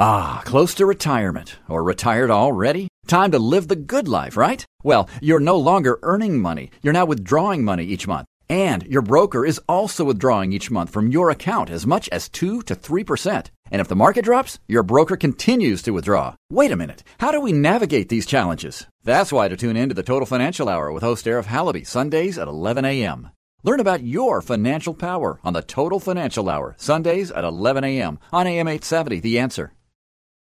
[0.00, 2.86] Ah, close to retirement or retired already?
[3.08, 4.64] Time to live the good life, right?
[4.84, 6.70] Well, you're no longer earning money.
[6.82, 8.28] You're now withdrawing money each month.
[8.48, 12.62] And your broker is also withdrawing each month from your account as much as 2
[12.62, 13.50] to 3%.
[13.72, 16.36] And if the market drops, your broker continues to withdraw.
[16.48, 17.02] Wait a minute.
[17.18, 18.86] How do we navigate these challenges?
[19.02, 22.38] That's why to tune in to the Total Financial Hour with host Arif Halaby, Sundays
[22.38, 23.30] at 11 a.m.
[23.64, 28.20] Learn about your financial power on the Total Financial Hour, Sundays at 11 a.m.
[28.32, 29.72] on AM 870, The Answer.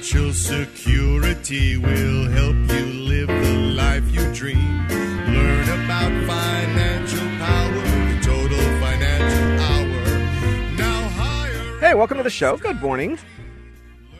[0.00, 4.88] Financial security will help you live the life you dream.
[4.88, 10.76] Learn about financial power, total financial hour.
[10.76, 11.78] Now higher.
[11.80, 12.56] Hey, welcome to the show.
[12.56, 13.18] Good morning.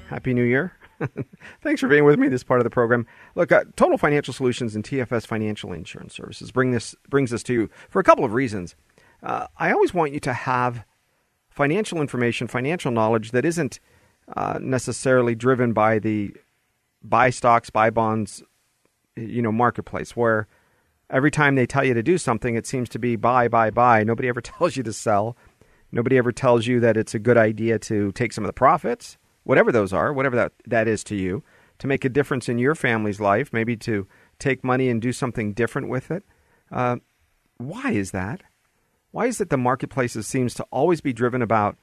[0.08, 0.72] Happy New Year.
[1.62, 3.06] Thanks for being with me this part of the program.
[3.34, 7.52] Look, uh, Total Financial Solutions and TFS Financial Insurance Services bring this brings this to
[7.52, 8.76] you for a couple of reasons.
[9.22, 10.84] Uh, I always want you to have
[11.50, 13.80] financial information, financial knowledge that isn't
[14.36, 16.34] uh, necessarily driven by the
[17.02, 18.42] buy stocks, buy bonds,
[19.16, 20.46] you know, marketplace where
[21.10, 24.04] every time they tell you to do something, it seems to be buy, buy, buy.
[24.04, 25.36] Nobody ever tells you to sell.
[25.92, 29.18] Nobody ever tells you that it's a good idea to take some of the profits,
[29.42, 31.42] whatever those are, whatever that, that is to you,
[31.78, 34.06] to make a difference in your family's life, maybe to
[34.38, 36.22] take money and do something different with it.
[36.70, 36.96] Uh,
[37.58, 38.42] why is that?
[39.12, 41.76] Why is it the marketplaces seems to always be driven about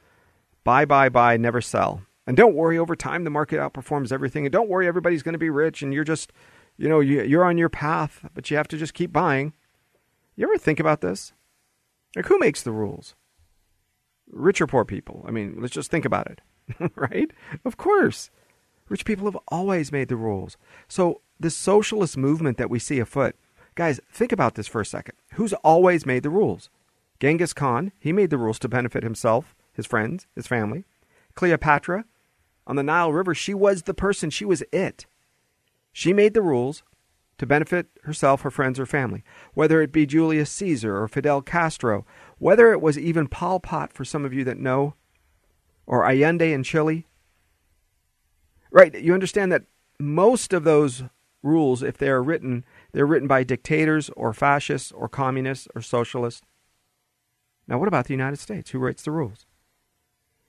[0.63, 2.03] buy, buy, buy, never sell?
[2.25, 4.45] And don't worry, over time the market outperforms everything.
[4.45, 6.31] And don't worry, everybody's going to be rich, and you're just,
[6.77, 9.53] you know, you're on your path, but you have to just keep buying.
[10.35, 11.33] You ever think about this?
[12.15, 13.15] Like, who makes the rules?
[14.29, 15.23] Rich or poor people?
[15.27, 17.31] I mean, let's just think about it, right?
[17.63, 18.29] Of course.
[18.89, 20.57] Rich people have always made the rules.
[20.87, 23.35] So, the socialist movement that we see afoot,
[23.75, 25.15] guys, think about this for a second.
[25.33, 26.69] Who's always made the rules?
[27.19, 30.85] Genghis Khan, he made the rules to benefit himself, his friends, his family.
[31.35, 32.05] Cleopatra,
[32.65, 35.05] on the Nile River, she was the person, she was it.
[35.91, 36.83] She made the rules
[37.37, 39.23] to benefit herself, her friends, her family.
[39.53, 42.05] Whether it be Julius Caesar or Fidel Castro,
[42.37, 44.95] whether it was even Pol Pot for some of you that know,
[45.85, 47.07] or Allende in Chile.
[48.69, 49.63] Right, you understand that
[49.99, 51.03] most of those
[51.41, 56.41] rules, if they are written, they're written by dictators or fascists or communists or socialists.
[57.67, 58.71] Now, what about the United States?
[58.71, 59.45] Who writes the rules?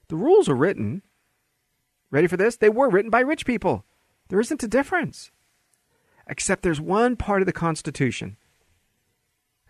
[0.08, 1.02] The rules are written
[2.10, 2.56] Ready for this?
[2.56, 3.84] They were written by rich people.
[4.28, 5.30] There isn't a difference.
[6.26, 8.36] Except there's one part of the Constitution,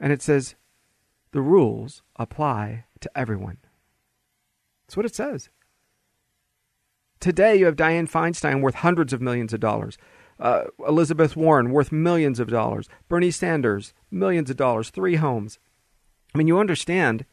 [0.00, 0.56] and it says
[1.31, 3.58] the rules apply to everyone.
[4.87, 5.50] That's what it says.
[7.20, 9.98] Today, you have Dianne Feinstein worth hundreds of millions of dollars,
[10.41, 15.60] uh, Elizabeth Warren worth millions of dollars, Bernie Sanders millions of dollars, three homes.
[16.34, 17.25] I mean, you understand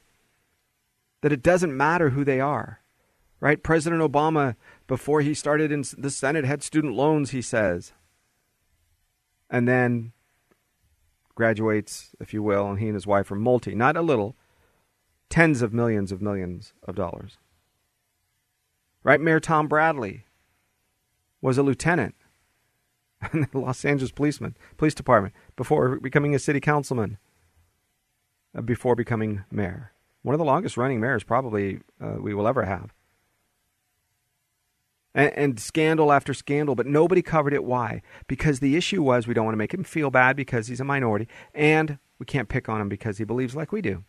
[1.26, 2.82] that it doesn't matter who they are,
[3.40, 3.64] right?
[3.64, 4.56] President Obama
[4.86, 7.94] before he started in the Senate had student loans, he says.
[9.50, 10.12] And then
[11.34, 14.36] graduates, if you will, and he and his wife are multi, not a little,
[15.28, 17.40] tens of millions of millions of dollars.
[19.02, 19.20] Right?
[19.20, 20.28] Mayor Tom Bradley
[21.42, 22.14] was a lieutenant
[23.34, 27.18] in the Los Angeles policeman, police department before becoming a city councilman,
[28.56, 29.92] uh, before becoming mayor.
[30.26, 32.96] One of the longest running mayors probably uh, we will ever have
[35.14, 37.64] and, and, scandal after scandal, but nobody covered it.
[37.64, 38.02] Why?
[38.26, 40.84] Because the issue was we don't want to make him feel bad because he's a
[40.84, 44.04] minority, and we can't pick on him because he believes like we do.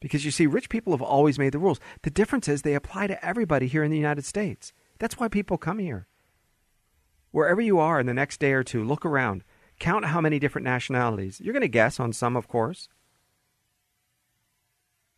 [0.00, 1.80] Because you see, rich people have always made the rules.
[2.02, 4.74] The difference is they apply to everybody here in the United States.
[4.98, 6.06] That's why people come here.
[7.30, 9.44] Wherever you are in the next day or two, look around.
[9.80, 11.40] Count how many different nationalities.
[11.42, 12.90] You're going to guess on some, of course.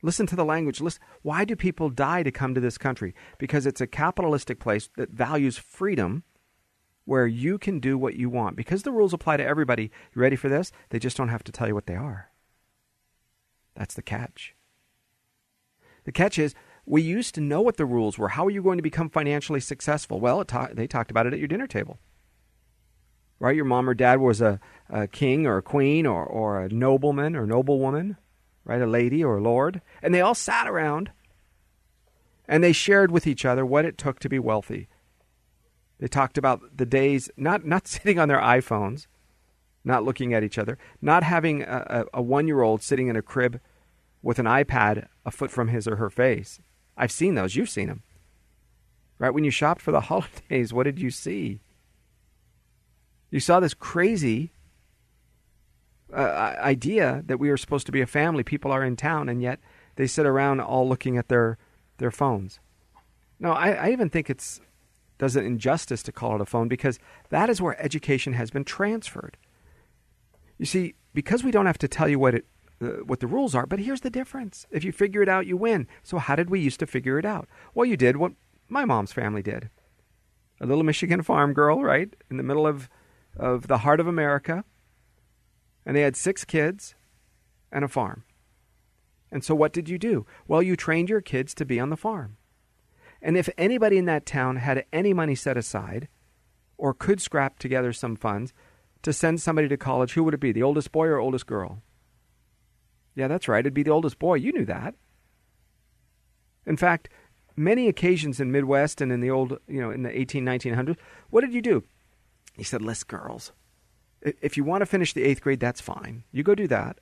[0.05, 0.83] Listen to the language.
[0.83, 1.03] Listen.
[1.23, 3.15] Why do people die to come to this country?
[3.39, 6.25] Because it's a capitalistic place that values freedom
[7.07, 8.55] where you can do what you want.
[8.55, 9.85] Because the rules apply to everybody,
[10.15, 10.73] you ready for this?
[10.91, 12.29] They just don't have to tell you what they are.
[13.75, 14.55] That's the catch.
[16.05, 16.55] The catch is
[16.85, 18.29] we used to know what the rules were.
[18.29, 20.21] How are you going to become financially successful?
[20.21, 21.99] Well, ta- they talked about it at your dinner table.
[23.39, 23.57] Right?
[23.57, 24.61] Your mom or dad was a,
[24.91, 28.19] a king or a queen or, or a nobleman or noblewoman
[28.65, 28.81] right?
[28.81, 29.81] A lady or a lord.
[30.03, 31.11] And they all sat around
[32.47, 34.89] And they shared with each other what it took to be wealthy.
[35.99, 39.07] They talked about the days, not, not sitting on their iPhones,
[39.85, 43.17] not looking at each other, not having a, a, a one year old sitting in
[43.17, 43.61] a crib
[44.23, 46.61] with an iPad a foot from his or her face.
[46.97, 47.57] I've seen those.
[47.57, 48.03] You've seen them.
[49.19, 49.33] Right?
[49.33, 51.61] When you shopped for the holidays, what did you see?
[53.31, 54.53] You saw this crazy
[56.21, 58.43] idea that we are supposed to be a family.
[58.43, 59.61] People are in town, and yet
[59.97, 61.59] they sit around all looking at their
[61.99, 62.61] their phones.
[63.39, 64.61] No, I, I even think it's
[65.19, 66.99] does it injustice to call it a phone because
[67.31, 69.37] that is where education has been transferred.
[70.59, 72.47] You see, because we don't have to tell you what it
[72.81, 74.67] uh, what the rules are, but here's the difference.
[74.71, 75.87] If you figure it out, you win.
[76.03, 77.49] So how did we used to figure it out?
[77.73, 78.33] Well, you did what
[78.69, 79.71] my mom's family did.
[80.61, 82.89] A little Michigan farm girl, right, in the middle of
[83.37, 84.65] of the heart of America,
[85.87, 86.95] and they had six kids
[87.71, 88.25] and a farm.
[89.31, 90.27] And so what did you do?
[90.47, 92.37] Well, you trained your kids to be on the farm.
[93.21, 96.09] And if anybody in that town had any money set aside
[96.77, 98.53] or could scrap together some funds
[99.03, 100.53] to send somebody to college, who would it be?
[100.53, 101.83] The oldest boy or oldest girl?
[103.15, 103.61] Yeah, that's right.
[103.61, 104.35] It'd be the oldest boy.
[104.35, 104.95] You knew that.
[106.67, 107.09] In fact,
[107.57, 110.97] many occasions in Midwest and in the old, you know, in the 18, 1900s,
[111.31, 111.83] what did you do?
[112.57, 113.53] He said, list girls.
[114.25, 116.25] If you want to finish the eighth grade, that's fine.
[116.33, 116.99] You go do that.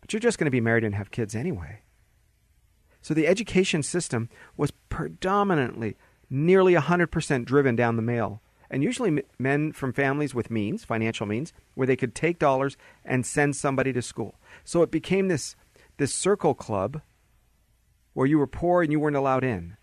[0.00, 1.80] But you're just going to be married and have kids anyway.
[3.02, 5.96] So the education system was predominantly,
[6.28, 8.42] nearly 100% driven down the male.
[8.70, 13.26] And usually men from families with means, financial means, where they could take dollars and
[13.26, 14.38] send somebody to school.
[14.64, 15.56] So it became this,
[15.96, 17.00] this circle club
[18.12, 19.76] where you were poor and you weren't allowed in.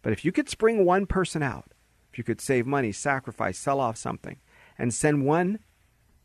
[0.00, 1.72] But if you could spring one person out,
[2.10, 4.36] if you could save money, sacrifice, sell off something,
[4.78, 5.58] and send one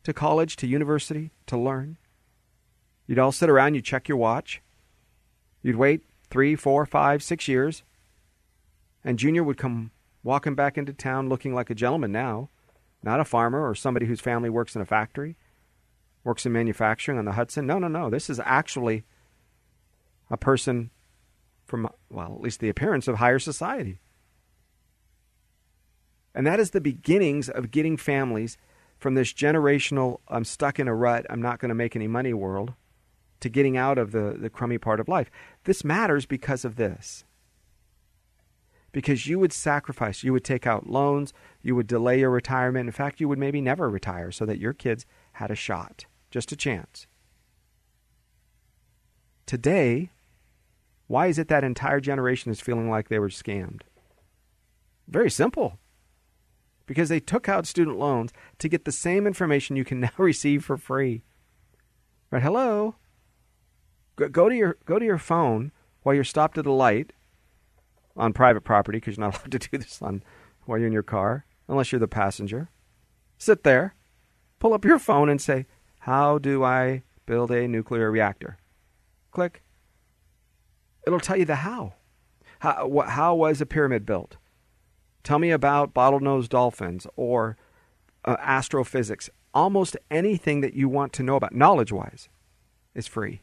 [0.04, 1.98] to college, to university, to learn,
[3.06, 4.62] you'd all sit around, you'd check your watch,
[5.62, 7.82] you'd wait three, four, five, six years,
[9.04, 9.90] and Junior would come
[10.22, 12.50] walking back into town looking like a gentleman now,
[13.02, 15.36] not a farmer or somebody whose family works in a factory,
[16.24, 17.66] works in manufacturing on the Hudson.
[17.66, 18.10] No, no, no.
[18.10, 19.04] This is actually
[20.30, 20.90] a person
[21.64, 24.00] from, well, at least the appearance of higher society.
[26.34, 28.58] And that is the beginnings of getting families
[28.98, 32.34] from this generational, I'm stuck in a rut, I'm not going to make any money
[32.34, 32.74] world,
[33.40, 35.30] to getting out of the, the crummy part of life.
[35.64, 37.24] This matters because of this.
[38.90, 42.88] Because you would sacrifice, you would take out loans, you would delay your retirement.
[42.88, 46.50] In fact, you would maybe never retire so that your kids had a shot, just
[46.50, 47.06] a chance.
[49.46, 50.10] Today,
[51.06, 53.82] why is it that entire generation is feeling like they were scammed?
[55.06, 55.78] Very simple
[56.88, 60.64] because they took out student loans to get the same information you can now receive
[60.64, 61.22] for free.
[62.32, 62.42] Right?
[62.42, 62.96] Hello.
[64.16, 65.70] Go to your go to your phone
[66.02, 67.12] while you're stopped at a light
[68.16, 70.24] on private property because you're not allowed to do this on
[70.64, 72.68] while you're in your car unless you're the passenger.
[73.36, 73.94] Sit there,
[74.58, 75.66] pull up your phone and say,
[76.00, 78.58] "How do I build a nuclear reactor?"
[79.30, 79.62] Click.
[81.06, 81.94] It'll tell you the how.
[82.58, 84.36] How, how was a pyramid built?
[85.28, 87.58] Tell me about bottlenose dolphins or
[88.24, 89.28] uh, astrophysics.
[89.52, 92.30] Almost anything that you want to know about, knowledge wise,
[92.94, 93.42] is free.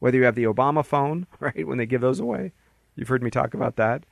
[0.00, 2.50] Whether you have the Obama phone, right, when they give those away,
[2.96, 4.04] you've heard me talk about that.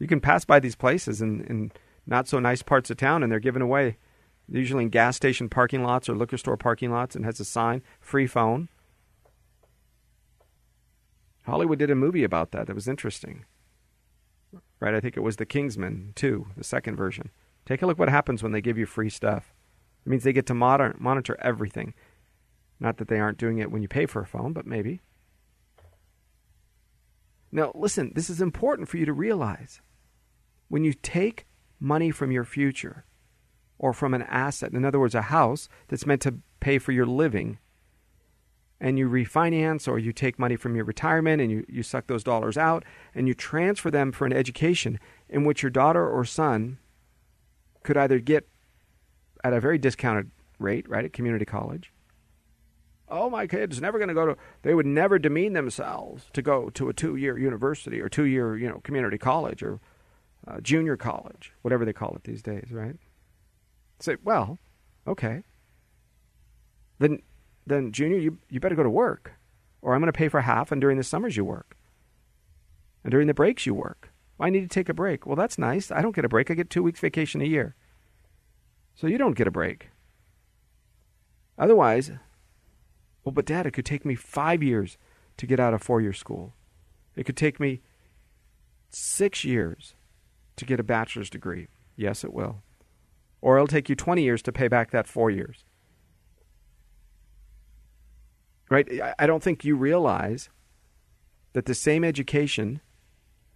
[0.00, 1.70] You can pass by these places in, in
[2.08, 3.96] not so nice parts of town and they're given away,
[4.48, 7.84] usually in gas station parking lots or liquor store parking lots, and has a sign
[8.00, 8.68] free phone.
[11.42, 13.44] Hollywood did a movie about that that was interesting
[14.80, 14.94] right?
[14.94, 17.30] I think it was the Kingsman 2, the second version.
[17.66, 19.54] Take a look what happens when they give you free stuff.
[20.04, 21.94] It means they get to moder- monitor everything.
[22.78, 25.00] Not that they aren't doing it when you pay for a phone, but maybe.
[27.50, 29.80] Now, listen, this is important for you to realize.
[30.68, 31.46] When you take
[31.78, 33.04] money from your future
[33.78, 37.06] or from an asset, in other words, a house that's meant to pay for your
[37.06, 37.58] living,
[38.80, 42.24] and you refinance or you take money from your retirement and you, you suck those
[42.24, 46.78] dollars out and you transfer them for an education in which your daughter or son
[47.82, 48.48] could either get
[49.42, 51.92] at a very discounted rate, right, at community college.
[53.08, 56.70] Oh, my kid's never going to go to, they would never demean themselves to go
[56.70, 59.78] to a two year university or two year, you know, community college or
[60.48, 62.96] uh, junior college, whatever they call it these days, right?
[64.00, 64.58] Say, well,
[65.06, 65.42] okay.
[66.98, 67.20] Then
[67.66, 69.32] then junior, you, you better go to work.
[69.82, 71.76] Or I'm going to pay for half, and during the summers you work.
[73.02, 74.10] And during the breaks you work.
[74.40, 75.26] I need to take a break.
[75.26, 75.90] Well, that's nice.
[75.90, 76.50] I don't get a break.
[76.50, 77.74] I get two weeks vacation a year.
[78.94, 79.90] So you don't get a break.
[81.58, 82.10] Otherwise,
[83.24, 84.98] well, but dad, it could take me five years
[85.36, 86.54] to get out of four year school.
[87.16, 87.80] It could take me
[88.90, 89.94] six years
[90.56, 91.68] to get a bachelor's degree.
[91.96, 92.62] Yes, it will.
[93.40, 95.64] Or it'll take you 20 years to pay back that four years.
[98.74, 99.14] Right?
[99.18, 100.50] I don't think you realize
[101.52, 102.80] that the same education,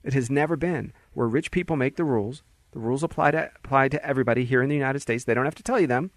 [0.04, 2.42] it has never been where rich people make the rules.
[2.70, 5.24] The rules apply to, apply to everybody here in the United States.
[5.24, 6.12] They don't have to tell you them.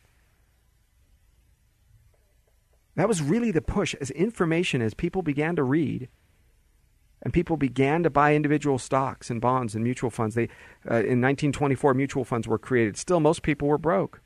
[2.95, 6.09] That was really the push as information, as people began to read
[7.21, 10.35] and people began to buy individual stocks and bonds and mutual funds.
[10.35, 10.45] They,
[10.89, 12.97] uh, in 1924, mutual funds were created.
[12.97, 14.21] Still, most people were broke.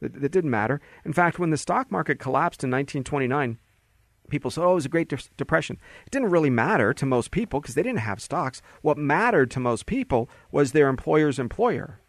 [0.00, 0.80] It, it didn't matter.
[1.04, 3.58] In fact, when the stock market collapsed in 1929,
[4.32, 5.78] people said, oh, it was a Great De- Depression.
[6.04, 8.60] It didn't really matter to most people because they didn't have stocks.
[8.80, 12.00] What mattered to most people was their employer's employer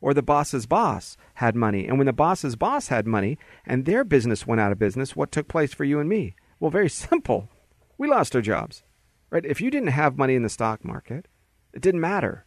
[0.00, 1.86] or the boss's boss had money.
[1.86, 5.32] And when the boss's boss had money and their business went out of business, what
[5.32, 6.36] took place for you and me?
[6.60, 7.48] Well, very simple.
[7.96, 8.82] We lost our jobs.
[9.30, 9.44] Right?
[9.44, 11.28] If you didn't have money in the stock market,
[11.74, 12.46] it didn't matter.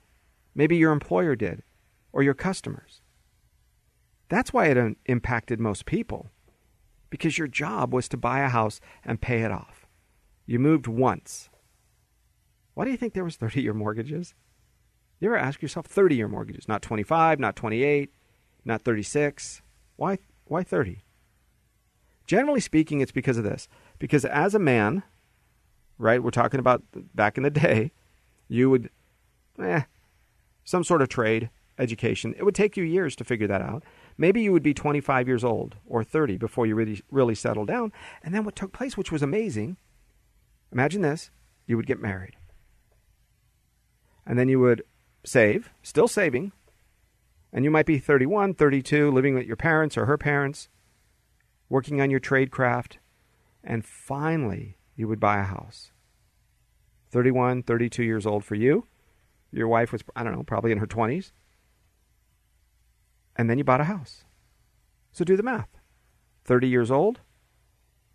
[0.55, 1.63] Maybe your employer did
[2.12, 3.01] or your customers.
[4.29, 6.29] That's why it um, impacted most people
[7.12, 9.86] because your job was to buy a house and pay it off.
[10.48, 11.51] You moved once.
[12.74, 14.34] Why do you think there was 30-year mortgages?
[15.20, 18.12] You ever ask yourself 30-year mortgages, not 25, not 28,
[18.65, 19.62] not 36?
[19.98, 21.03] Why why 30?
[22.25, 23.68] Generally speaking, it's because of this.
[24.00, 25.03] Because as a man,
[25.98, 26.24] right?
[26.24, 27.91] We're talking about back in the day,
[28.48, 28.89] you would,
[29.60, 29.84] eh,
[30.63, 32.34] some sort of trade, education.
[32.38, 33.84] It would take you years to figure that out.
[34.18, 37.91] Maybe you would be 25 years old or 30 before you really, really settled down.
[38.24, 39.77] And then what took place, which was amazing,
[40.72, 41.32] imagine this
[41.65, 42.36] you would get married.
[44.25, 44.84] And then you would
[45.24, 46.51] save, still saving,
[47.53, 50.70] and you might be 31, 32, living with your parents or her parents,
[51.70, 53.00] working on your trade craft,
[53.63, 55.91] and finally you would buy a house.
[57.12, 58.88] 31, 32 years old for you.
[59.51, 61.32] Your wife was, I don't know, probably in her 20s.
[63.35, 64.23] And then you bought a house.
[65.11, 65.69] So do the math.
[66.43, 67.19] 30 years old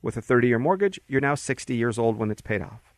[0.02, 2.94] with a 30 year mortgage, you're now 60 years old when it's paid off.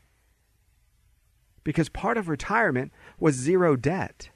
[1.64, 4.30] Because part of retirement was zero debt.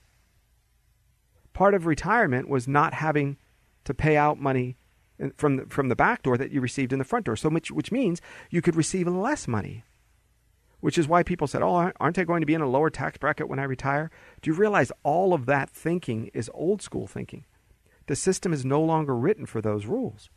[1.52, 3.36] Part of retirement was not having
[3.84, 4.76] to pay out money
[5.36, 7.36] from the, from the back door that you received in the front door.
[7.36, 8.20] So which which means
[8.50, 9.84] you could receive less money.
[10.80, 13.18] Which is why people said, "Oh, aren't I going to be in a lower tax
[13.18, 14.10] bracket when I retire?"
[14.40, 17.44] Do you realize all of that thinking is old school thinking?
[18.06, 20.30] The system is no longer written for those rules.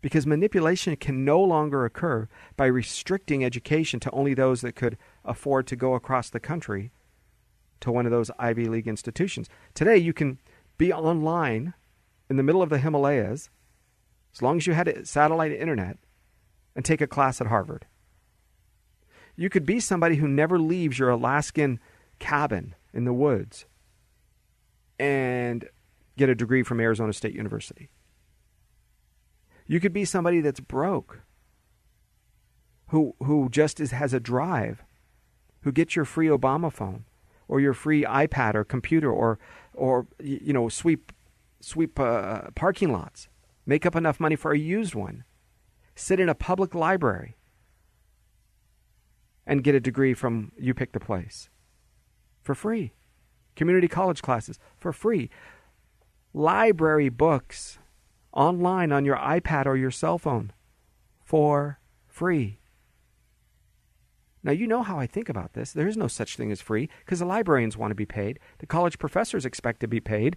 [0.00, 5.66] Because manipulation can no longer occur by restricting education to only those that could afford
[5.68, 6.90] to go across the country
[7.80, 9.48] to one of those Ivy League institutions.
[9.72, 10.38] Today, you can
[10.76, 11.74] be online
[12.28, 13.50] in the middle of the Himalayas,
[14.34, 15.98] as long as you had satellite internet,
[16.76, 17.86] and take a class at Harvard.
[19.36, 21.80] You could be somebody who never leaves your Alaskan
[22.18, 23.66] cabin in the woods
[24.98, 25.68] and
[26.16, 27.90] get a degree from Arizona State University.
[29.66, 31.20] You could be somebody that's broke,
[32.88, 34.84] who, who just is, has a drive,
[35.62, 37.04] who gets your free Obama phone
[37.48, 39.38] or your free iPad or computer or,
[39.72, 41.12] or you know, sweep
[41.64, 43.28] sweep uh, parking lots,
[43.66, 45.24] make up enough money for a used one,
[45.94, 47.36] sit in a public library,
[49.46, 51.48] and get a degree from you pick the place
[52.42, 52.92] for free.
[53.56, 55.30] Community college classes for free.
[56.36, 57.78] Library books
[58.32, 60.52] online on your iPad or your cell phone
[61.22, 62.58] for free.
[64.42, 65.72] Now, you know how I think about this.
[65.72, 68.40] There is no such thing as free because the librarians want to be paid.
[68.58, 70.36] The college professors expect to be paid.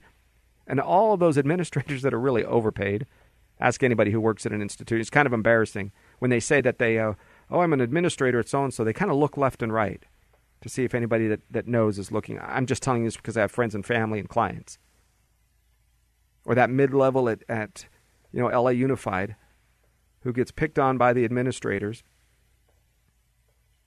[0.67, 3.07] And all of those administrators that are really overpaid,
[3.59, 5.01] ask anybody who works at an institution.
[5.01, 7.13] It's kind of embarrassing when they say that they, uh,
[7.49, 8.83] oh, I'm an administrator at so and so.
[8.83, 10.05] They kind of look left and right
[10.61, 12.39] to see if anybody that, that knows is looking.
[12.39, 14.77] I'm just telling you this because I have friends and family and clients.
[16.47, 17.85] Or that mid level at, at
[18.31, 19.35] you know LA Unified,
[20.21, 22.03] who gets picked on by the administrators,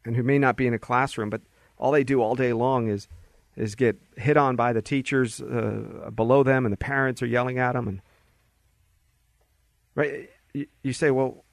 [0.05, 1.41] and who may not be in a classroom, but
[1.79, 3.09] all they do all day long is
[3.57, 7.59] is get hit on by the teachers uh, below them, and the parents are yelling
[7.59, 7.89] at them.
[7.89, 8.03] And
[9.95, 11.45] right, you, you, say, well,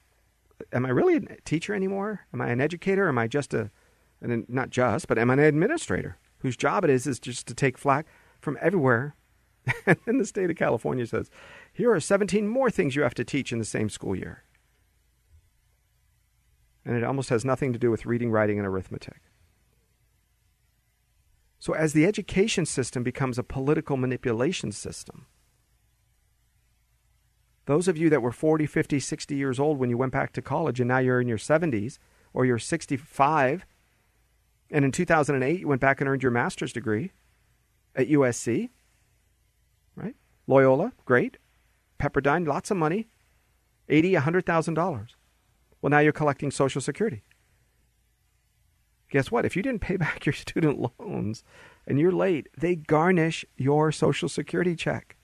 [0.72, 2.20] am I really a teacher anymore?
[2.32, 3.08] Am I an educator?
[3.08, 3.70] Am I just a,
[4.20, 7.54] an, not just, but am I an administrator whose job it is is just to
[7.54, 8.06] take flack
[8.40, 9.16] from everywhere?
[9.86, 11.30] And then the state of California says,
[11.72, 14.42] here are 17 more things you have to teach in the same school year.
[16.84, 19.20] And it almost has nothing to do with reading, writing, and arithmetic.
[21.58, 25.26] So, as the education system becomes a political manipulation system,
[27.66, 30.40] those of you that were 40, 50, 60 years old when you went back to
[30.40, 31.98] college and now you're in your 70s
[32.32, 33.66] or you're 65
[34.70, 37.12] And in 2008, you went back and earned your master's degree
[37.94, 38.70] at USC,
[39.98, 40.16] right?
[40.46, 41.36] Loyola, great.
[41.98, 43.08] Pepperdine, lots of money,
[43.88, 45.16] eighty, a hundred thousand dollars.
[45.82, 47.22] Well, now you're collecting Social Security.
[49.10, 49.44] Guess what?
[49.44, 51.42] If you didn't pay back your student loans
[51.86, 55.16] and you're late, they garnish your Social Security check.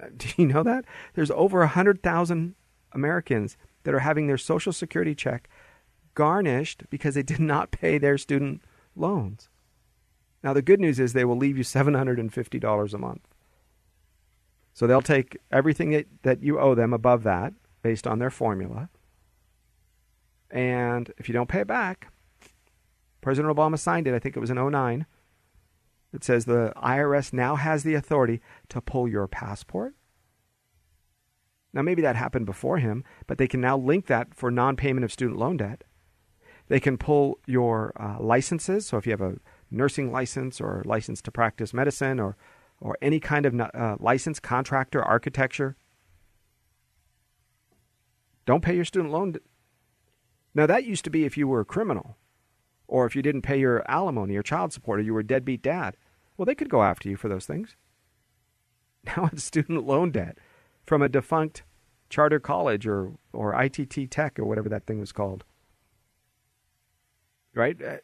[0.00, 0.84] Uh, do you know that?
[1.14, 2.54] There's over a hundred thousand
[2.92, 5.48] Americans that are having their Social Security check
[6.14, 8.62] garnished because they did not pay their student
[8.94, 9.48] loans.
[10.42, 13.28] Now, the good news is they will leave you $750 a month.
[14.74, 17.52] So they'll take everything that, that you owe them above that
[17.82, 18.88] based on their formula.
[20.50, 22.12] And if you don't pay it back,
[23.20, 25.06] President Obama signed it, I think it was in 09.
[26.12, 29.94] It says the IRS now has the authority to pull your passport.
[31.72, 35.04] Now, maybe that happened before him, but they can now link that for non payment
[35.04, 35.84] of student loan debt.
[36.68, 38.86] They can pull your uh, licenses.
[38.86, 39.36] So if you have a
[39.70, 42.36] nursing license or license to practice medicine or,
[42.82, 45.76] or any kind of uh, license, contractor, architecture,
[48.44, 49.36] don't pay your student loan.
[50.54, 52.16] Now, that used to be if you were a criminal
[52.86, 55.62] or if you didn't pay your alimony or child support or you were a deadbeat
[55.62, 55.96] dad.
[56.36, 57.76] Well, they could go after you for those things.
[59.04, 60.38] Now it's student loan debt
[60.86, 61.64] from a defunct
[62.08, 65.42] charter college or, or ITT Tech or whatever that thing was called
[67.54, 67.80] right?
[67.82, 67.96] Uh,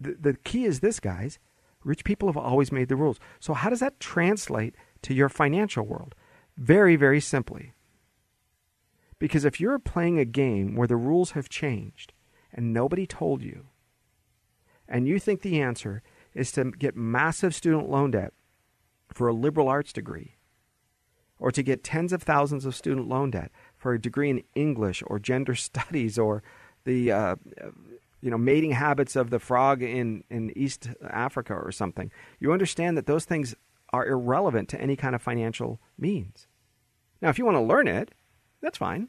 [0.00, 1.38] the, the key is this, guys.
[1.84, 3.18] Rich people have always made the rules.
[3.40, 6.14] So, how does that translate to your financial world?
[6.56, 7.72] Very, very simply.
[9.18, 12.12] Because if you're playing a game where the rules have changed
[12.52, 13.66] and nobody told you,
[14.88, 16.02] and you think the answer
[16.34, 18.32] is to get massive student loan debt
[19.08, 20.36] for a liberal arts degree,
[21.38, 25.02] or to get tens of thousands of student loan debt for a degree in English
[25.06, 26.42] or gender studies or
[26.84, 27.36] the uh,
[28.22, 32.10] you know, mating habits of the frog in, in East Africa or something.
[32.38, 33.54] You understand that those things
[33.92, 36.46] are irrelevant to any kind of financial means.
[37.20, 38.12] Now, if you want to learn it,
[38.62, 39.08] that's fine.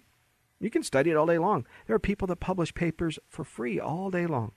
[0.60, 1.66] You can study it all day long.
[1.86, 4.54] There are people that publish papers for free all day long.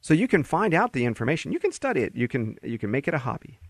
[0.00, 1.52] So you can find out the information.
[1.52, 2.16] You can study it.
[2.16, 3.60] You can you can make it a hobby.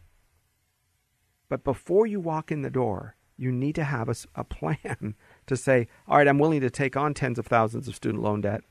[1.48, 5.14] But before you walk in the door, you need to have a, a plan
[5.46, 8.40] to say, all right, I'm willing to take on tens of thousands of student loan
[8.40, 8.62] debt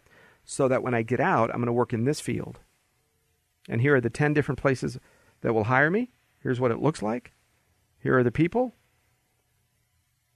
[0.45, 2.59] so that when I get out, I'm going to work in this field.
[3.69, 4.97] And here are the 10 different places
[5.41, 6.11] that will hire me.
[6.39, 7.33] Here's what it looks like.
[7.99, 8.75] Here are the people.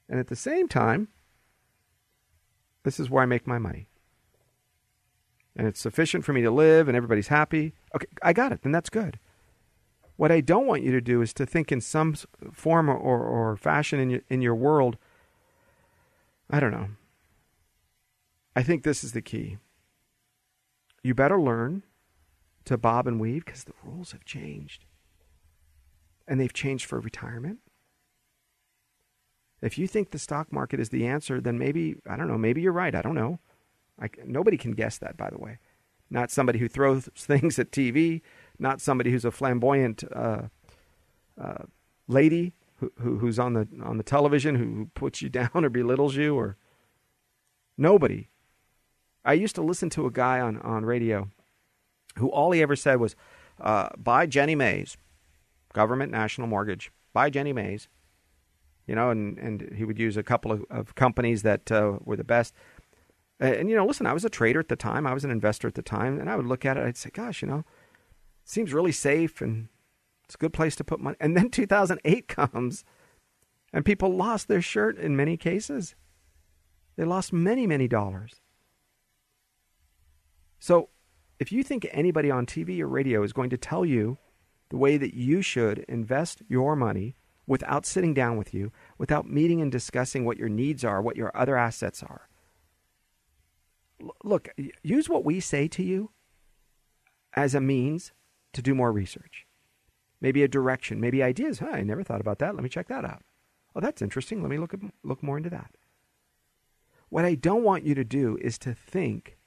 [0.08, 1.08] And at the same time,
[2.84, 3.88] this is where I make my money.
[5.56, 7.74] And it's sufficient for me to live and everybody's happy.
[7.96, 8.62] Okay, I got it.
[8.62, 9.18] Then that's good.
[10.18, 12.16] What I don't want you to do is to think in some
[12.54, 14.98] form or, or, fashion in your, in your world
[16.50, 16.90] I don't know.
[18.56, 19.58] I think this is the key.
[21.04, 21.84] You better learn
[22.66, 24.86] to bob and weave because the rules have changed.
[26.28, 27.60] And they've changed for retirement.
[29.62, 32.62] If you think the stock market is the answer, then maybe, I don't know, maybe
[32.62, 32.94] you're right.
[32.94, 33.40] I don't know.
[34.00, 35.60] I, nobody can guess that, by the way.
[36.10, 38.22] Not somebody who throws things at TV,
[38.60, 40.44] not somebody who's a flamboyant uh,
[41.40, 41.64] uh,
[42.08, 46.16] lady who, who, who's on the on the television who puts you down or belittles
[46.16, 46.58] you or
[47.78, 48.30] nobody.
[49.24, 51.30] I used to listen to a guy on, on radio
[52.18, 53.16] who all he ever said was,
[53.60, 54.98] uh, "Buy Ginnie Maes,
[55.74, 56.92] government national mortgage.
[57.14, 57.88] Buy Ginnie Maes."
[58.88, 62.16] You know, and, and he would use a couple of, of companies that uh, were
[62.16, 62.54] the best.
[63.40, 65.08] And, and, you know, listen, I was a trader at the time.
[65.08, 66.20] I was an investor at the time.
[66.20, 66.84] And I would look at it.
[66.86, 67.66] I'd say, gosh, you know,
[68.46, 69.68] seems really safe and
[70.24, 71.18] it's a good place to put money.
[71.20, 72.84] And then 2008 comes,
[73.74, 75.96] and people lost their shirt in many cases.
[76.96, 78.42] They lost many, many dollars.
[80.60, 80.90] So,
[81.38, 84.18] if you think anybody on TV or radio is going to tell you
[84.70, 89.62] the way that you should invest your money without sitting down with you, without meeting
[89.62, 92.30] and discussing what your needs are, what your other assets are,
[94.24, 94.50] look,
[94.82, 96.12] use what we say to you
[97.34, 98.14] as a means
[98.56, 99.46] to do more research
[100.22, 101.60] maybe a direction, maybe ideas.
[101.60, 102.56] Huh, I never thought about that.
[102.56, 103.22] Let me check that out.
[103.76, 104.42] Oh, that's interesting.
[104.42, 105.72] Let me look at, look more into that.
[107.10, 109.38] What I don't want you to do is to think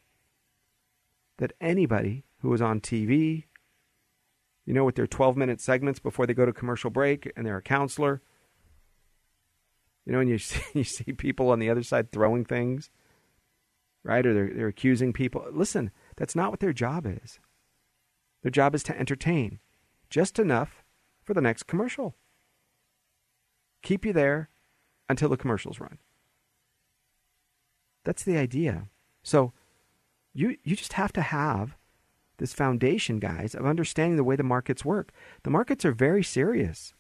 [1.39, 3.45] that anybody who is on TV,
[4.65, 7.57] you know, with their 12 minute segments before they go to commercial break and they're
[7.57, 8.23] a counselor,
[10.07, 12.91] you know, and you see, you see people on the other side throwing things,
[14.05, 14.25] right?
[14.25, 15.45] Or they're, they're accusing people.
[15.51, 17.41] Listen, that's not what their job is.
[18.43, 19.61] Their job is to entertain
[20.11, 20.85] just enough
[21.23, 22.17] for the next commercial.
[23.83, 24.49] Keep you there
[25.09, 25.99] until the commercials run.
[28.05, 28.89] That's the idea.
[29.23, 29.53] So
[30.35, 31.77] You, you just have to have
[32.37, 35.11] this foundation, guys, of understanding the way the markets work.
[35.43, 36.95] The markets are very serious.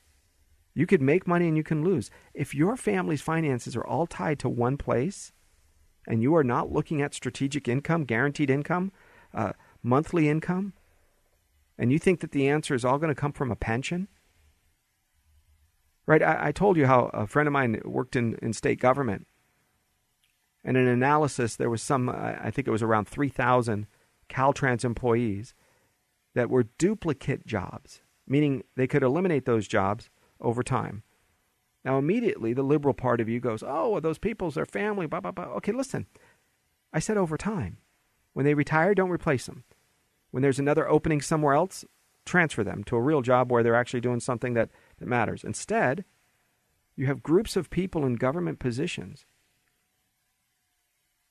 [0.75, 2.11] You could make money and you can lose.
[2.35, 5.33] If your family's finances are all tied to one place
[6.07, 8.91] and you are not looking at strategic income, guaranteed income,
[9.33, 10.73] uh, monthly income,
[11.79, 14.09] and you think that the answer is all going to come from a pension,
[16.07, 16.23] right?
[16.23, 19.27] I, I told you how a friend of mine worked in, in state government.
[20.65, 23.87] And in analysis, there was some, I think it was around 3,000
[24.29, 25.55] Caltrans employees
[26.35, 30.11] that were duplicate jobs, meaning they could eliminate those jobs
[30.41, 31.05] over time.
[31.85, 35.21] Now, immediately, the liberal part of you goes, Oh, well, those people's their family, blah,
[35.21, 35.45] blah, blah.
[35.45, 36.07] Okay, listen.
[36.93, 37.79] I said over time.
[38.33, 39.65] When they retire, don't replace them.
[40.31, 41.85] When there's another opening somewhere else,
[42.25, 45.45] transfer them to a real job where they're actually doing something that, that matters.
[45.45, 46.05] Instead,
[46.97, 49.25] you have groups of people in government positions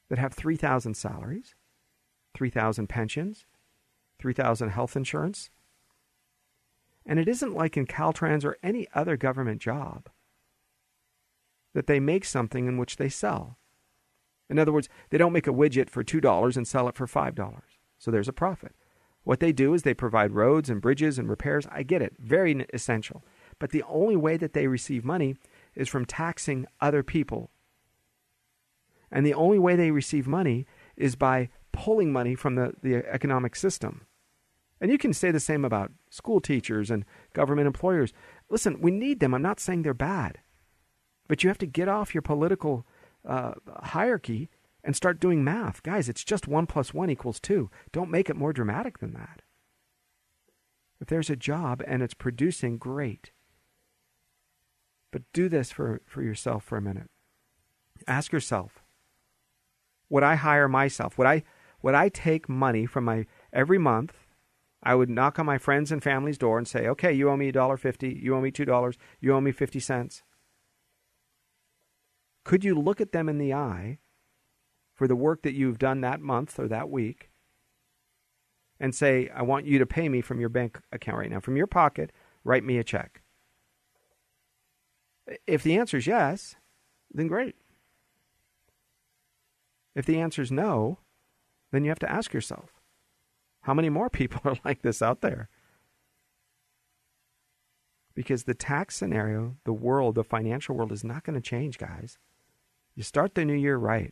[0.10, 1.56] that have 3,000 salaries,
[2.34, 3.46] 3,000 pensions,
[4.20, 5.50] 3,000 health insurance,
[7.06, 10.10] and it isn't like in Caltrans or any other government job
[11.74, 13.58] that they make something in which they sell.
[14.50, 17.62] In other words, they don't make a widget for $2 and sell it for $5.
[17.98, 18.74] So there's a profit.
[19.28, 21.68] What they do is they provide roads and bridges and repairs.
[21.70, 23.26] I get it, very essential.
[23.60, 25.36] But the only way that they receive money
[25.76, 27.52] is from taxing other people.
[29.12, 33.58] And the only way they receive money is by pulling money from the, the economic
[33.58, 34.08] system.
[34.80, 38.14] And you can say the same about school teachers and government employers.
[38.50, 39.34] Listen, we need them.
[39.34, 40.40] I'm not saying they're bad.
[41.28, 42.88] But you have to get off your political
[43.28, 44.50] uh, hierarchy
[44.88, 45.84] and start doing math.
[45.84, 47.70] Guys, it's just 1 plus 1 equals 2.
[47.92, 49.42] Don't make it more dramatic than that.
[51.02, 53.32] If there's a job and it's producing, great.
[55.12, 57.10] But do this for, for yourself for a minute.
[58.08, 58.82] Ask yourself
[60.10, 61.18] would I hire myself?
[61.18, 61.44] Would I,
[61.82, 64.14] would I take money from my every month
[64.82, 67.52] I would knock on my friends and family's door and say, okay, you owe me
[67.52, 70.24] $1.50, you owe me $2, you owe me 50 cents.
[72.46, 73.98] Could you look at them in the eye
[74.98, 77.30] for the work that you've done that month or that week
[78.80, 81.56] and say, I want you to pay me from your bank account right now, from
[81.56, 82.12] your pocket,
[82.44, 83.22] write me a check?
[85.46, 86.56] If the answer is yes,
[87.14, 87.56] then great.
[89.96, 91.00] If the answer is no,
[91.72, 92.72] then you have to ask yourself,
[93.62, 95.48] how many more people are like this out there?
[98.16, 102.18] Because the tax scenario, the world, the financial world is not going to change, guys.
[102.96, 104.12] You start the new year right.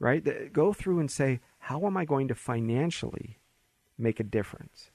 [0.00, 0.52] Right?
[0.52, 3.38] Go through and say, how am I going to financially
[3.96, 4.90] make a difference?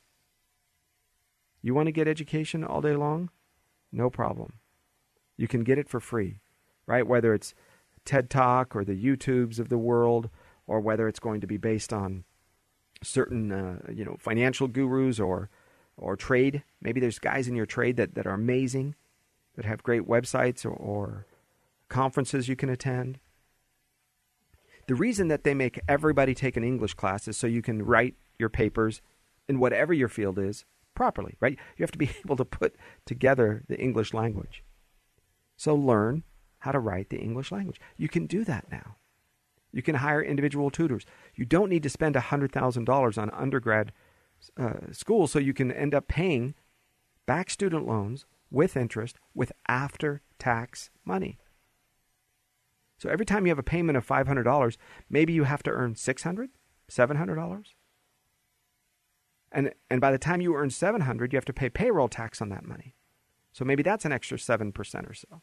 [1.61, 3.29] You want to get education all day long?
[3.91, 4.53] No problem.
[5.35, 6.39] You can get it for free,
[6.85, 7.07] right?
[7.07, 7.53] Whether it's
[8.05, 10.29] TED Talk or the YouTubes of the world
[10.67, 12.23] or whether it's going to be based on
[13.01, 15.49] certain uh, you know financial gurus or
[15.97, 16.63] or trade.
[16.81, 18.95] Maybe there's guys in your trade that, that are amazing,
[19.55, 21.25] that have great websites or, or
[21.89, 23.19] conferences you can attend.
[24.89, 28.15] The reason that they make everybody take an English class is so you can write
[28.39, 29.03] your papers
[29.47, 31.59] in whatever your field is properly, right?
[31.77, 32.75] You have to be able to put
[33.05, 34.63] together the English language.
[35.57, 36.23] So learn
[36.61, 37.79] how to write the English language.
[37.97, 38.95] You can do that now.
[39.71, 41.05] You can hire individual tutors.
[41.35, 43.91] You don't need to spend $100,000 on undergrad
[44.57, 46.55] uh, school so you can end up paying
[47.27, 51.37] back student loans with interest with after tax money.
[52.99, 54.77] So every time you have a payment of $500,
[55.09, 56.49] maybe you have to earn $600,
[56.91, 57.63] $700.
[59.51, 62.49] And, and by the time you earn 700 you have to pay payroll tax on
[62.49, 62.95] that money.
[63.51, 65.41] So maybe that's an extra 7% or so.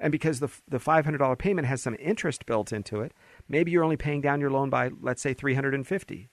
[0.00, 3.12] And because the, the $500 payment has some interest built into it,
[3.48, 6.30] maybe you're only paying down your loan by, let's say, 350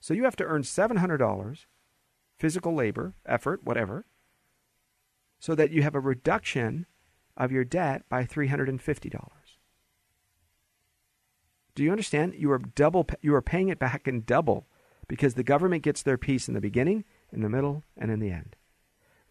[0.00, 1.66] So you have to earn $700,
[2.38, 4.04] physical labor, effort, whatever,
[5.38, 6.86] so that you have a reduction
[7.40, 9.30] of your debt by $350.
[11.74, 12.34] Do you understand?
[12.36, 14.66] You are double you are paying it back in double
[15.08, 18.30] because the government gets their piece in the beginning, in the middle, and in the
[18.30, 18.56] end.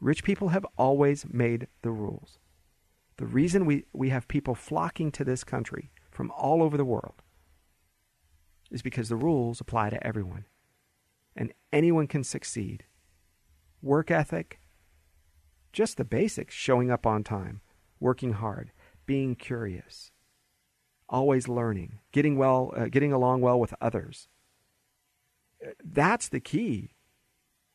[0.02, 2.40] Rich people have always made the rules.
[3.18, 7.22] The reason we, we have people flocking to this country from all over the world
[8.72, 10.46] is because the rules apply to everyone.
[11.36, 12.86] And anyone can succeed.
[13.82, 14.60] Work ethic,
[15.72, 17.62] just the basics showing up on time,
[18.00, 18.72] working hard,
[19.06, 20.12] being curious,
[21.08, 24.28] always learning, getting, well, uh, getting along well with others.
[25.84, 26.94] That's the key.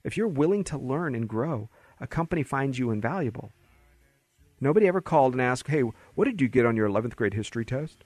[0.03, 3.53] If you're willing to learn and grow, a company finds you invaluable
[4.65, 5.83] Nobody ever called and asked, hey,
[6.15, 7.99] what did you get on your 11th grade history test?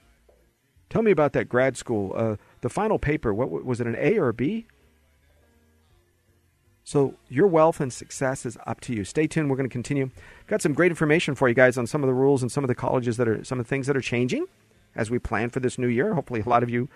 [0.89, 2.13] Tell me about that grad school.
[2.15, 4.67] Uh, the final paper, what was it, an A or a B?
[6.89, 9.03] So your wealth and success is up to you.
[9.03, 9.51] Stay tuned.
[9.51, 10.09] We're going to continue.
[10.47, 12.67] Got some great information for you guys on some of the rules and some of
[12.67, 14.47] the colleges that are some of the things that are changing
[14.95, 16.15] as we plan for this new year.
[16.15, 16.89] Hopefully, a lot of you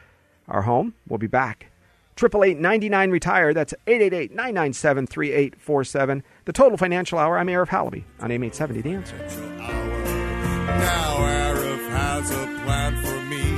[0.47, 0.95] are home.
[1.07, 1.67] We'll be back.
[2.15, 3.53] Triple eight ninety nine retire.
[3.53, 6.23] That's 888-997-3847.
[6.45, 7.37] The total financial hour.
[7.37, 8.81] I'm Arif Halaby on AM eight seventy.
[8.81, 9.15] The answer.
[9.59, 13.52] Now Arif has a plan for me.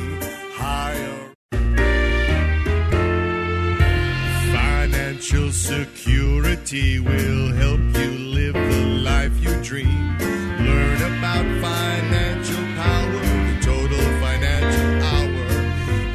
[5.35, 10.17] Financial security will help you live the life you dream.
[10.17, 15.45] Learn about financial power, the total financial hour.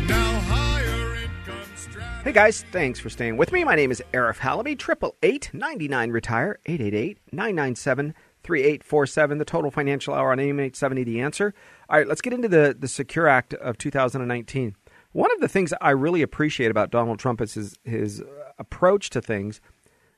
[0.06, 2.22] Now higher income strategy.
[2.24, 3.62] Hey guys, thanks for staying with me.
[3.62, 4.38] My name is Arif
[5.52, 6.58] ninety nine retire.
[6.64, 9.38] 888-997-3847.
[9.38, 11.04] The total financial hour on AM eight seventy.
[11.04, 11.52] The answer.
[11.90, 14.76] All right, let's get into the the Secure Act of two thousand and nineteen.
[15.12, 18.24] One of the things I really appreciate about Donald Trump is his his uh,
[18.58, 19.60] approach to things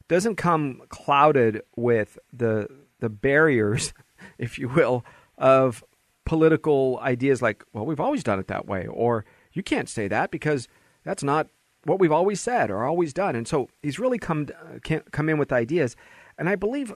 [0.08, 2.68] doesn't come clouded with the
[3.00, 3.92] the barriers,
[4.38, 5.04] if you will,
[5.38, 5.82] of
[6.24, 10.30] political ideas like, well, we've always done it that way, or you can't say that
[10.30, 10.68] because
[11.04, 11.48] that's not
[11.84, 13.34] what we've always said or always done.
[13.34, 15.96] And so he's really come uh, can come in with ideas,
[16.36, 16.92] and I believe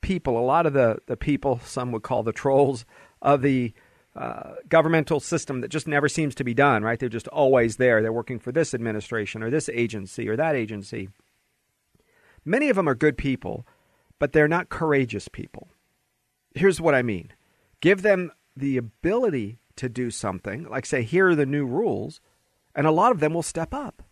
[0.00, 2.84] people, a lot of the the people, some would call the trolls
[3.20, 3.72] of the
[4.14, 6.98] uh, governmental system that just never seems to be done, right?
[6.98, 8.02] They're just always there.
[8.02, 11.08] They're working for this administration or this agency or that agency.
[12.44, 13.66] Many of them are good people,
[14.18, 15.68] but they're not courageous people.
[16.54, 17.30] Here's what I mean
[17.80, 22.20] give them the ability to do something, like say, here are the new rules,
[22.74, 24.02] and a lot of them will step up.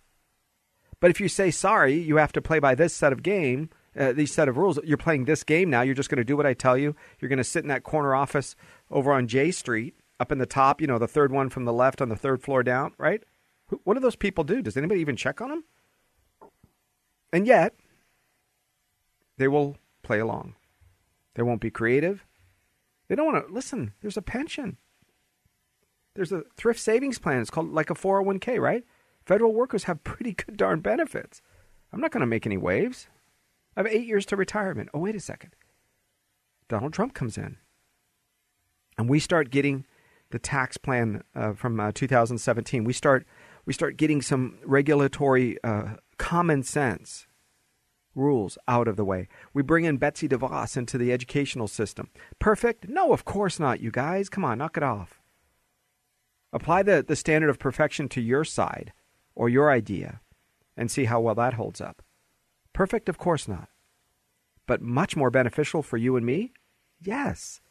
[0.99, 4.13] But if you say, sorry, you have to play by this set of game, uh,
[4.13, 6.47] these set of rules, you're playing this game now, you're just going to do what
[6.47, 6.95] I tell you.
[7.19, 8.55] You're going to sit in that corner office
[8.91, 11.73] over on J Street, up in the top, you know, the third one from the
[11.73, 13.23] left on the third floor down, right?
[13.85, 14.63] What do those people do?
[14.63, 15.65] Does anybody even check on them?
[17.33, 17.75] And yet,
[19.39, 20.55] they will play along.
[21.35, 22.25] They won't be creative.
[23.09, 23.95] They don't want to listen.
[24.01, 24.77] There's a pension.
[26.15, 27.41] There's a thrift savings plan.
[27.41, 28.85] It's called like a 401k, right?
[29.25, 31.41] Federal workers have pretty good darn benefits.
[31.93, 33.09] I'm not going to make any waves.
[33.77, 34.91] I have eight years to retirement.
[34.93, 35.55] Oh, wait a second.
[36.69, 37.57] Donald Trump comes in.
[39.01, 39.87] And we start getting
[40.29, 42.85] the tax plan uh, from uh, 2017.
[42.85, 43.27] We start,
[43.65, 47.27] we start getting some regulatory uh, common sense
[48.15, 49.27] rules out of the way.
[49.55, 52.11] We bring in Betsy DeVos into the educational system.
[52.39, 52.91] Perfect?
[52.91, 54.29] No, of course not, you guys.
[54.29, 55.19] Come on, knock it off.
[56.53, 58.93] Apply the, the standard of perfection to your side
[59.35, 60.21] or your idea
[60.77, 62.03] and see how well that holds up.
[62.75, 63.09] Perfect?
[63.09, 63.71] Of course not.
[64.67, 66.53] But much more beneficial for you and me?
[67.01, 67.63] Yes.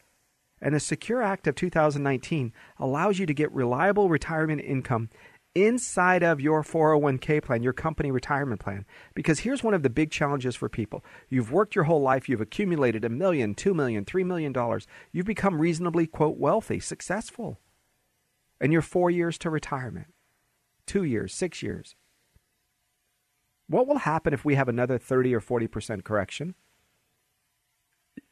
[0.61, 5.09] And the Secure Act of 2019 allows you to get reliable retirement income
[5.55, 8.85] inside of your 401k plan, your company retirement plan.
[9.13, 11.03] Because here's one of the big challenges for people.
[11.27, 14.87] You've worked your whole life, you've accumulated a million, two million, three million dollars.
[15.11, 17.59] You've become reasonably, quote, wealthy, successful.
[18.61, 20.07] And you're four years to retirement,
[20.85, 21.95] two years, six years.
[23.67, 26.55] What will happen if we have another 30 or 40% correction?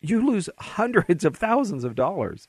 [0.01, 2.47] You lose hundreds of thousands of dollars.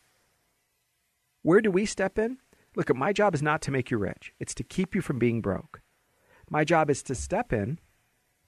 [1.42, 2.38] Where do we step in?
[2.76, 5.40] Look, my job is not to make you rich, it's to keep you from being
[5.40, 5.80] broke.
[6.50, 7.78] My job is to step in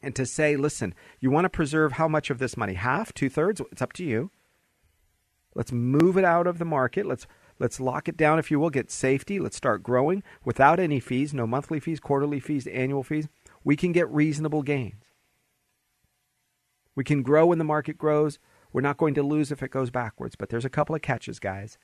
[0.03, 2.75] and to say, listen, you want to preserve how much of this money?
[2.75, 3.61] Half, two thirds?
[3.73, 4.31] It's up to you.
[5.55, 7.07] Let's move it out of the market.
[7.07, 7.27] Let's
[7.59, 8.71] let's lock it down, if you will.
[8.71, 9.39] Get safety.
[9.41, 13.29] Let's start growing without any fees, no monthly fees, quarterly fees, annual fees.
[13.65, 15.05] We can get reasonable gains.
[16.95, 18.39] We can grow when the market grows.
[18.73, 21.39] We're not going to lose if it goes backwards, but there's a couple of catches,
[21.39, 21.79] guys.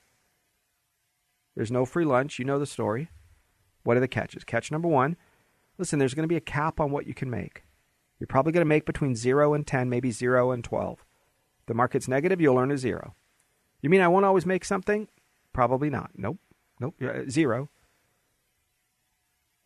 [1.55, 2.39] There's no free lunch.
[2.39, 3.11] You know the story.
[3.83, 4.45] What are the catches?
[4.45, 5.17] Catch number one
[5.79, 7.65] listen, there's going to be a cap on what you can make.
[8.19, 11.05] You're probably going to make between 0 and 10, maybe 0 and 12.
[11.61, 13.15] If the market's negative, you'll earn a 0.
[13.83, 15.09] You mean I won't always make something?
[15.53, 16.13] Probably not.
[16.17, 16.39] Nope.
[16.81, 16.95] Nope.
[17.03, 17.69] Uh, zero.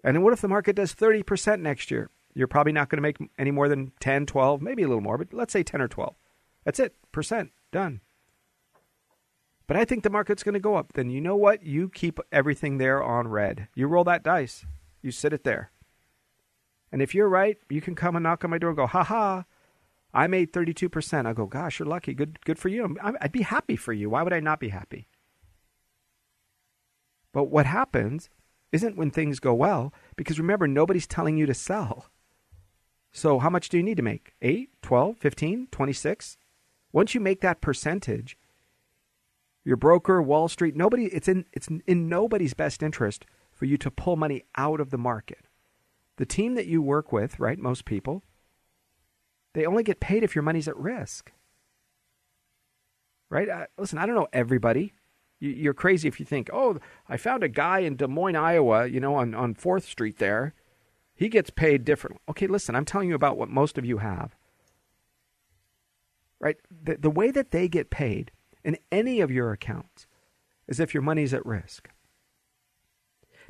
[0.03, 2.11] And then what if the market does 30% next year?
[2.35, 5.19] You're probably not going to make any more than 10, 12, maybe a little more,
[5.19, 6.15] but let's say 10 or 12.
[6.65, 6.95] That's it.
[7.13, 7.51] Percent.
[7.73, 8.01] Done.
[9.67, 10.95] But I think the market's going to go up.
[10.95, 11.65] Then you know what?
[11.65, 13.69] You keep everything there on red.
[13.75, 14.67] You roll that dice.
[15.01, 15.71] You sit it there.
[16.91, 19.05] And if you're right, you can come and knock on my door and go, ha
[19.05, 19.45] ha,
[20.13, 21.27] I made 32%.
[21.27, 22.15] I go, gosh, you're lucky.
[22.15, 22.97] Good, good for you.
[23.01, 24.11] I'd be happy for you.
[24.11, 25.07] Why would I not be happy?
[27.33, 28.29] But what happens
[28.73, 32.07] isn't when things go well, because remember, nobody's telling you to sell.
[33.13, 34.33] So how much do you need to make?
[34.43, 36.39] 8, 12, 15, 26?
[36.93, 38.37] Once you make that percentage,
[39.65, 43.91] your broker, Wall Street, nobody it's in it's in nobody's best interest for you to
[43.91, 45.45] pull money out of the market.
[46.17, 48.23] The team that you work with, right, most people,
[49.55, 51.33] they only get paid if your money's at risk.
[53.29, 53.49] Right?
[53.49, 54.93] Uh, listen, I don't know everybody.
[55.39, 58.87] You, you're crazy if you think, oh, I found a guy in Des Moines, Iowa,
[58.87, 60.55] you know, on, on 4th Street there.
[61.15, 62.21] He gets paid different.
[62.29, 64.37] Okay, listen, I'm telling you about what most of you have.
[66.41, 66.57] Right?
[66.71, 68.31] The, the way that they get paid
[68.65, 70.07] in any of your accounts
[70.67, 71.91] is if your money's at risk.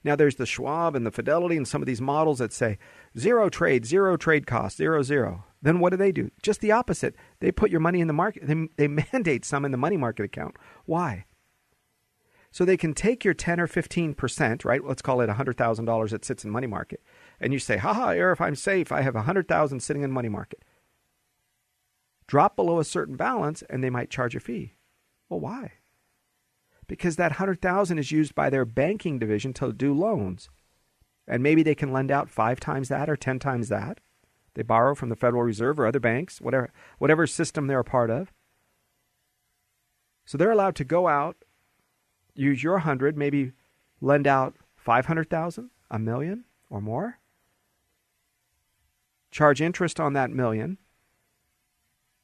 [0.03, 2.79] Now, there's the Schwab and the Fidelity and some of these models that say
[3.19, 5.45] zero trade, zero trade cost, zero, zero.
[5.63, 6.31] Then what do they do?
[6.43, 7.15] Just the opposite.
[7.41, 10.25] They put your money in the market, they, they mandate some in the money market
[10.25, 10.57] account.
[10.87, 11.27] Why?
[12.53, 14.85] So they can take your 10 or 15%, right?
[14.85, 17.01] Let's call it $100,000 that sits in money market.
[17.39, 20.65] And you say, haha, if I'm safe, I have 100,000 sitting in money market.
[22.31, 24.75] Drop below a certain balance and they might charge a fee.
[25.29, 25.73] Well, why?
[26.87, 30.49] Because that 100,000 is used by their banking division to do loans.
[31.27, 33.99] And maybe they can lend out 5 times that or 10 times that.
[34.55, 38.11] They borrow from the Federal Reserve or other banks, whatever whatever system they're a part
[38.11, 38.33] of.
[40.25, 41.45] So they're allowed to go out
[42.37, 43.55] use your 100, maybe
[44.01, 47.19] lend out 500,000, a million or more.
[49.33, 50.79] Charge interest on that million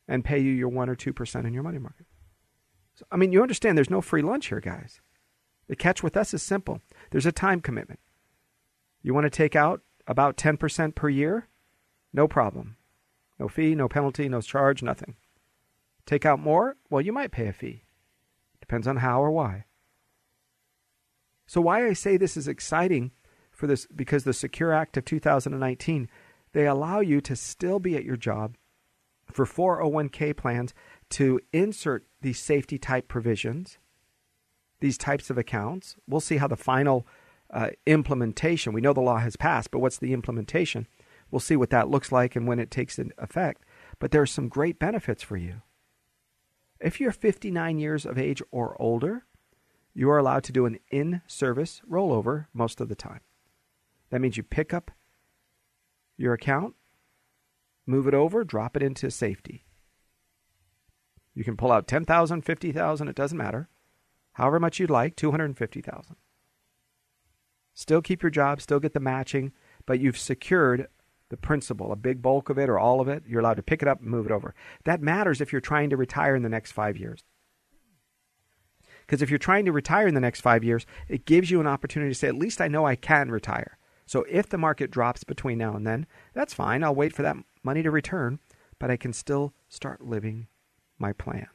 [0.09, 2.07] and pay you your 1 or 2% in your money market.
[2.95, 5.01] So, I mean, you understand there's no free lunch here, guys.
[5.69, 6.81] The catch with us is simple.
[7.11, 8.01] There's a time commitment.
[9.03, 11.49] You want to take out about 10% per year?
[12.13, 12.77] No problem.
[13.39, 15.17] No fee, no penalty, no charge, nothing.
[16.07, 16.77] Take out more?
[16.89, 17.85] Well, you might pay a fee.
[18.61, 19.65] Depends on how or why.
[21.47, 23.13] So why I say this is exciting
[23.53, 26.09] for this because the Secure Act of 2019
[26.53, 28.57] they allow you to still be at your job
[29.33, 30.75] for 401k plans
[31.11, 33.79] to insert these safety type provisions,
[34.81, 35.97] these types of accounts.
[36.09, 37.07] We'll see how the final
[37.51, 38.73] uh, implementation.
[38.73, 40.87] We know the law has passed, but what's the implementation?
[41.31, 43.65] We'll see what that looks like and when it takes effect.
[43.99, 45.63] But there are some great benefits for you.
[46.81, 49.25] If you're 59 years of age or older,
[49.95, 53.21] you are allowed to do an in service rollover most of the time.
[54.11, 54.91] That means you pick up
[56.17, 56.75] your account,
[57.87, 59.65] move it over, drop it into safety.
[61.35, 63.69] You can pull out 10,000, 50,000, it doesn't matter.
[64.33, 66.17] However much you'd like, 250,000.
[67.75, 69.53] Still keep your job, still get the matching,
[69.85, 70.89] but you've secured
[71.29, 73.25] the principal, a big bulk of it or all of it.
[73.27, 74.55] You're allowed to pick it up and move it over.
[74.85, 77.23] That matters if you're trying to retire in the next 5 years.
[79.07, 81.67] Because if you're trying to retire in the next five years, it gives you an
[81.67, 83.79] opportunity to say, at least I know I can retire.
[84.07, 86.85] So if the market drops between now and then, that's fine.
[86.85, 88.39] I'll wait for that money to return,
[88.79, 90.47] but I can still start living
[90.99, 91.49] my plan.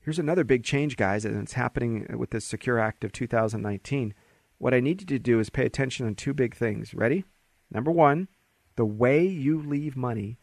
[0.00, 4.14] Here's another big change, guys, and it's happening with this Secure Act of 2019.
[4.58, 6.94] What I need you to do is pay attention on two big things.
[6.94, 7.24] Ready?
[7.70, 8.28] Number one,
[8.76, 10.38] the way you leave money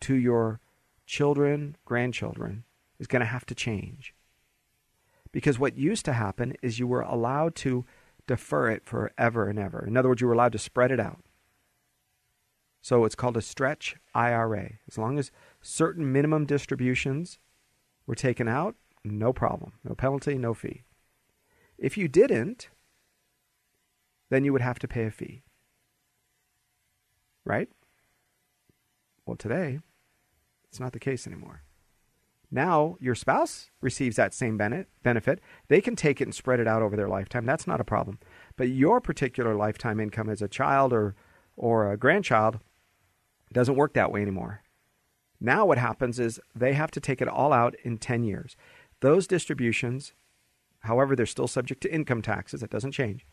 [0.00, 0.60] to your
[1.04, 2.64] children, grandchildren,
[2.98, 4.14] is going to have to change.
[5.30, 7.84] Because what used to happen is you were allowed to
[8.26, 9.84] defer it forever and ever.
[9.86, 11.20] In other words, you were allowed to spread it out.
[12.82, 14.74] So it's called a stretch IRA.
[14.88, 17.38] As long as certain minimum distributions
[18.06, 19.72] were taken out, no problem.
[19.84, 20.82] No penalty, no fee.
[21.78, 22.68] If you didn't,
[24.30, 25.42] then you would have to pay a fee.
[27.44, 27.68] Right?
[29.24, 29.80] Well, today,
[30.68, 31.62] it's not the case anymore.
[32.56, 35.40] Now your spouse receives that same benefit.
[35.68, 37.44] They can take it and spread it out over their lifetime.
[37.44, 38.18] That's not a problem.
[38.56, 41.14] But your particular lifetime income as a child or
[41.54, 42.60] or a grandchild
[43.52, 44.62] doesn't work that way anymore.
[45.38, 48.56] Now what happens is they have to take it all out in 10 years.
[49.00, 50.14] Those distributions,
[50.80, 53.26] however they're still subject to income taxes, that doesn't change,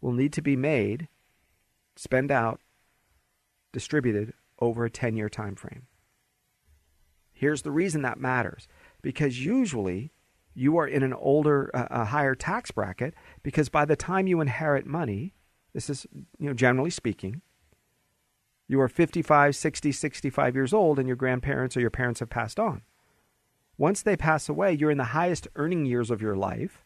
[0.00, 1.08] will need to be made,
[1.96, 2.60] spend out,
[3.72, 5.86] distributed over a 10-year time frame.
[7.40, 8.68] Here's the reason that matters
[9.00, 10.12] because usually
[10.52, 14.42] you are in an older, uh, a higher tax bracket because by the time you
[14.42, 15.32] inherit money,
[15.72, 16.06] this is,
[16.38, 17.40] you know, generally speaking,
[18.68, 22.60] you are 55, 60, 65 years old and your grandparents or your parents have passed
[22.60, 22.82] on.
[23.78, 26.84] Once they pass away, you're in the highest earning years of your life.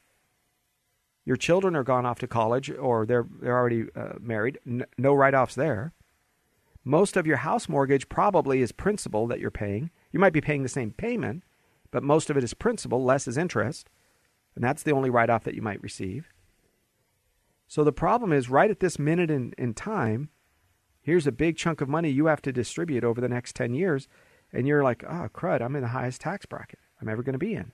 [1.24, 4.60] Your children are gone off to college or they're, they're already uh, married.
[4.64, 5.94] N- no write offs there.
[6.84, 10.62] Most of your house mortgage probably is principal that you're paying you might be paying
[10.62, 11.42] the same payment,
[11.90, 13.90] but most of it is principal, less is interest,
[14.54, 16.28] and that's the only write off that you might receive.
[17.66, 20.28] So the problem is, right at this minute in, in time,
[21.02, 24.06] here's a big chunk of money you have to distribute over the next 10 years,
[24.52, 27.38] and you're like, oh, crud, I'm in the highest tax bracket I'm ever going to
[27.38, 27.72] be in.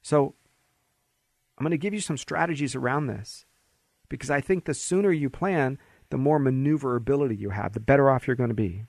[0.00, 0.36] So
[1.58, 3.46] I'm going to give you some strategies around this
[4.08, 5.76] because I think the sooner you plan,
[6.10, 8.84] the more maneuverability you have, the better off you're going to be.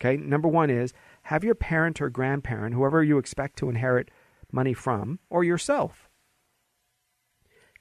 [0.00, 4.10] Okay, number one is have your parent or grandparent, whoever you expect to inherit
[4.50, 6.08] money from, or yourself,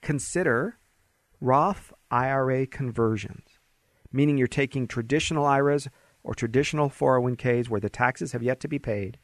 [0.02, 0.78] consider
[1.40, 3.60] Roth IRA conversions,
[4.12, 5.88] meaning you're taking traditional IRAs
[6.24, 9.18] or traditional 401ks where the taxes have yet to be paid.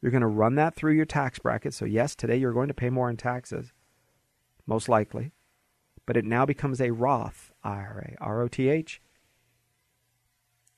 [0.00, 1.74] You're going to run that through your tax bracket.
[1.74, 3.72] So, yes, today you're going to pay more in taxes,
[4.66, 5.32] most likely,
[6.08, 9.02] but it now becomes a Roth IRA, R O T H,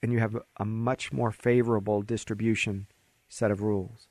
[0.03, 2.89] and you have a much more favorable distribution
[3.29, 4.09] set of rules.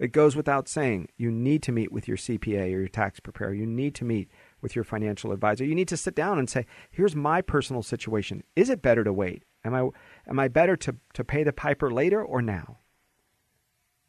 [0.00, 3.54] It goes without saying, you need to meet with your CPA or your tax preparer.
[3.54, 4.28] You need to meet
[4.60, 5.64] with your financial advisor.
[5.64, 8.42] You need to sit down and say, here's my personal situation.
[8.56, 9.44] Is it better to wait?
[9.64, 9.88] Am I,
[10.26, 12.78] am I better to, to pay the piper later or now?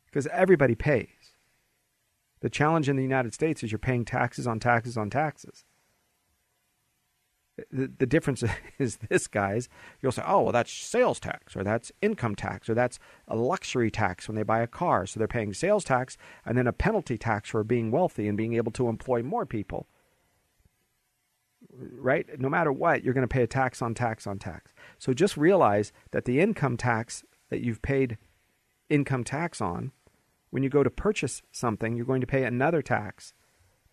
[0.07, 1.35] Because everybody pays.
[2.39, 5.65] The challenge in the United States is you're paying taxes on taxes on taxes.
[7.71, 8.43] The, the difference
[8.79, 9.69] is this, guys.
[10.01, 13.91] You'll say, oh, well, that's sales tax, or that's income tax, or that's a luxury
[13.91, 15.05] tax when they buy a car.
[15.05, 18.53] So they're paying sales tax and then a penalty tax for being wealthy and being
[18.53, 19.87] able to employ more people.
[21.71, 22.27] Right?
[22.39, 24.71] No matter what, you're going to pay a tax on tax on tax.
[24.99, 28.17] So just realize that the income tax that you've paid
[28.89, 29.91] income tax on,
[30.49, 33.33] when you go to purchase something, you're going to pay another tax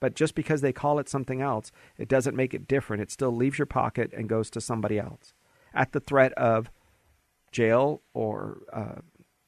[0.00, 3.02] but just because they call it something else, it doesn't make it different.
[3.02, 5.34] It still leaves your pocket and goes to somebody else
[5.74, 6.70] at the threat of
[7.52, 9.00] jail or uh,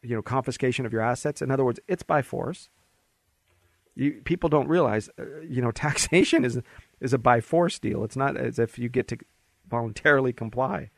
[0.03, 1.43] you know confiscation of your assets.
[1.43, 2.69] In other words, it's by force.
[3.95, 6.61] You, people don't realize, uh, you know, taxation is
[7.01, 8.05] is a by force deal.
[8.05, 9.19] It's not as if you get to
[9.69, 10.91] voluntarily comply.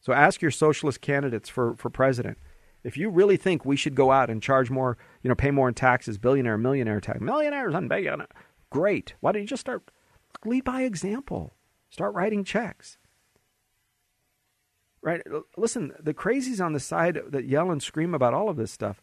[0.00, 2.38] So ask your socialist candidates for, for president
[2.82, 5.68] if you really think we should go out and charge more, you know, pay more
[5.68, 8.28] in taxes, billionaire, millionaire tax, millionaires and billionaire,
[8.70, 9.14] great.
[9.20, 9.90] Why don't you just start
[10.44, 11.54] lead by example?
[11.90, 12.96] Start writing checks.
[15.02, 15.22] Right?
[15.56, 19.02] Listen, the crazies on the side that yell and scream about all of this stuff.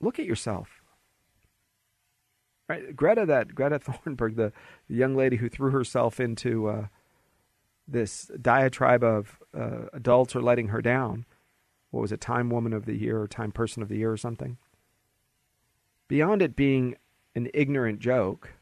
[0.00, 0.82] Look at yourself.
[2.68, 2.94] Right?
[2.94, 4.52] Greta, that Greta Thunberg, the,
[4.88, 6.86] the young lady who threw herself into uh,
[7.86, 11.24] this diatribe of uh, adults are letting her down
[11.90, 14.16] what was it, Time Woman of the Year or Time Person of the Year or
[14.16, 14.58] something.
[16.06, 16.96] Beyond it being
[17.34, 18.54] an ignorant joke,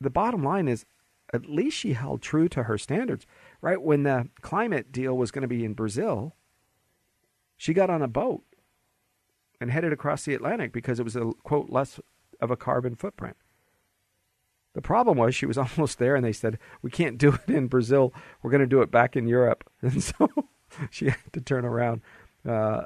[0.00, 0.84] the bottom line is
[1.32, 3.26] at least she held true to her standards.
[3.60, 6.34] Right when the climate deal was going to be in Brazil,
[7.56, 8.44] she got on a boat
[9.60, 12.00] and headed across the Atlantic because it was a quote less
[12.40, 13.36] of a carbon footprint.
[14.74, 17.66] The problem was she was almost there and they said, We can't do it in
[17.66, 18.14] Brazil.
[18.42, 19.68] We're going to do it back in Europe.
[19.82, 20.28] And so
[20.90, 22.02] she had to turn around,
[22.46, 22.84] uh,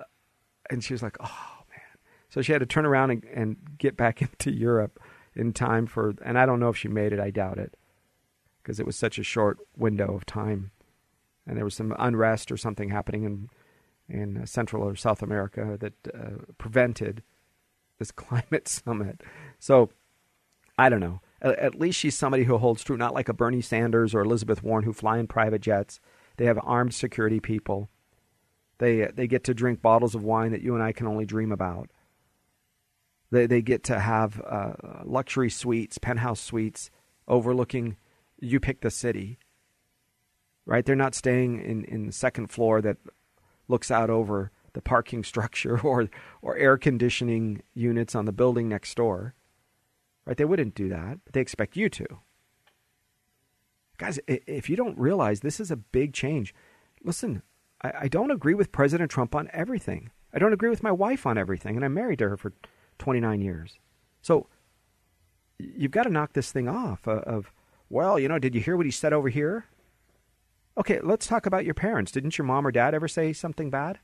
[0.71, 3.97] and she was like, "Oh man!" So she had to turn around and, and get
[3.97, 5.01] back into Europe
[5.35, 6.15] in time for.
[6.25, 7.21] And I don't know if she made it.
[7.21, 7.77] I doubt it,
[8.63, 10.71] because it was such a short window of time,
[11.47, 13.49] and there was some unrest or something happening in
[14.09, 17.23] in uh, Central or South America that uh, prevented
[17.99, 19.23] this climate summit.
[19.59, 19.91] So
[20.79, 21.21] I don't know.
[21.41, 24.63] At, at least she's somebody who holds true, not like a Bernie Sanders or Elizabeth
[24.63, 26.01] Warren who fly in private jets
[26.43, 27.89] they have armed security people.
[28.79, 31.53] They they get to drink bottles of wine that you and I can only dream
[31.53, 31.89] about.
[33.31, 34.73] They they get to have uh,
[35.05, 36.91] luxury suites, penthouse suites
[37.29, 37.97] overlooking.
[38.41, 39.39] You pick the city.
[40.67, 40.85] Right?
[40.85, 42.97] They're not staying in in the second floor that
[43.69, 46.09] looks out over the parking structure or
[46.43, 49.37] or air conditioning units on the building next door.
[50.27, 50.37] Right?
[50.37, 52.19] They wouldn't do that, but they expect you to.
[54.03, 56.53] Guys, if you don't realize this is a big change,
[57.05, 57.41] listen,
[57.85, 60.11] I, I don't agree with President Trump on everything.
[60.35, 62.53] I don't agree with my wife on everything, and I'm married to her for
[62.99, 63.79] 29 years.
[64.21, 64.49] So
[65.57, 67.53] you've got to knock this thing off of,
[67.91, 69.67] well, you know, did you hear what he said over here?
[70.77, 72.11] Okay, let's talk about your parents.
[72.11, 74.01] Didn't your mom or dad ever say something bad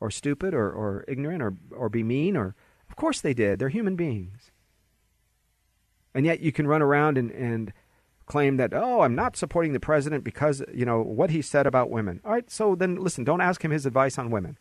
[0.00, 2.34] or stupid or, or ignorant or, or be mean?
[2.34, 2.54] Or
[2.88, 3.58] Of course they did.
[3.58, 4.50] They're human beings.
[6.14, 7.74] And yet you can run around and, and
[8.26, 11.90] claim that oh i'm not supporting the president because you know what he said about
[11.90, 12.20] women.
[12.24, 14.58] All right so then listen don't ask him his advice on women.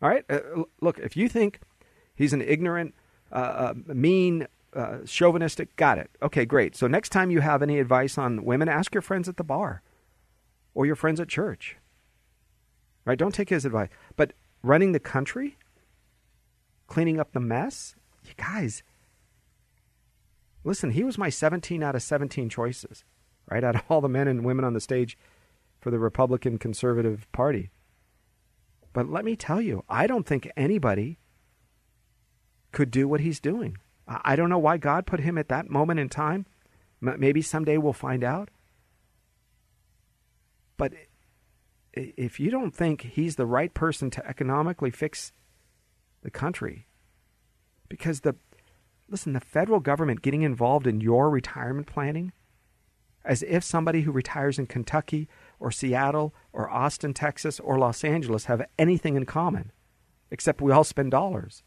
[0.00, 0.40] All right uh,
[0.80, 1.60] look if you think
[2.14, 2.94] he's an ignorant
[3.30, 6.10] uh, uh, mean uh, chauvinistic got it.
[6.22, 6.74] Okay great.
[6.74, 9.82] So next time you have any advice on women ask your friends at the bar
[10.74, 11.76] or your friends at church.
[13.04, 13.90] Right don't take his advice.
[14.16, 15.58] But running the country
[16.86, 18.82] cleaning up the mess you guys
[20.64, 23.04] Listen, he was my 17 out of 17 choices,
[23.50, 23.64] right?
[23.64, 25.18] Out of all the men and women on the stage
[25.80, 27.70] for the Republican Conservative Party.
[28.92, 31.18] But let me tell you, I don't think anybody
[32.70, 33.78] could do what he's doing.
[34.06, 36.46] I don't know why God put him at that moment in time.
[37.00, 38.50] Maybe someday we'll find out.
[40.76, 40.92] But
[41.92, 45.32] if you don't think he's the right person to economically fix
[46.22, 46.86] the country,
[47.88, 48.36] because the
[49.12, 52.32] listen, the federal government getting involved in your retirement planning,
[53.24, 55.28] as if somebody who retires in Kentucky
[55.60, 59.70] or Seattle or Austin, Texas or Los Angeles have anything in common,
[60.30, 61.62] except we all spend dollars.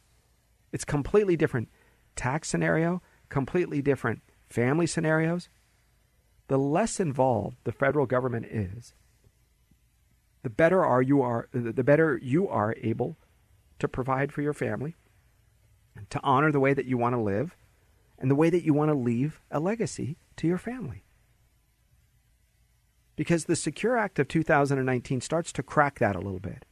[0.74, 1.70] It's completely different
[2.16, 5.48] tax scenario, completely different family scenarios.
[6.48, 8.94] The less involved the federal government is,
[10.44, 13.18] the better are you are the better you are able
[13.80, 14.96] to provide for your family,
[16.10, 17.56] to honor the way that you want to live,
[18.18, 21.04] and the way that you want to leave a legacy to your family.
[23.16, 26.66] Because the Secure Act of 2019 starts to crack that a little bit.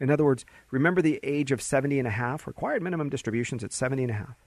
[0.00, 3.72] In other words, remember the age of 70 and a half, required minimum distributions at
[3.72, 4.46] 70 and a half.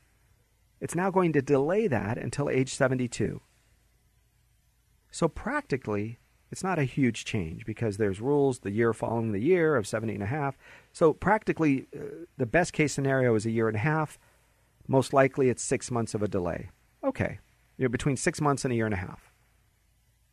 [0.80, 3.42] It's now going to delay that until age 72.
[5.12, 6.20] So practically,
[6.52, 10.14] it's not a huge change because there's rules the year following the year of 70
[10.14, 10.58] and a half.
[10.92, 14.20] So practically, uh, the best case scenario is a year and a half.
[14.88, 16.70] Most likely, it's six months of a delay.
[17.04, 17.40] Okay,
[17.78, 19.32] you're between six months and a year and a half,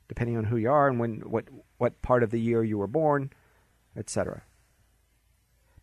[0.09, 1.45] depending on who you are and when, what,
[1.79, 3.31] what part of the year you were born,
[3.97, 4.43] etc.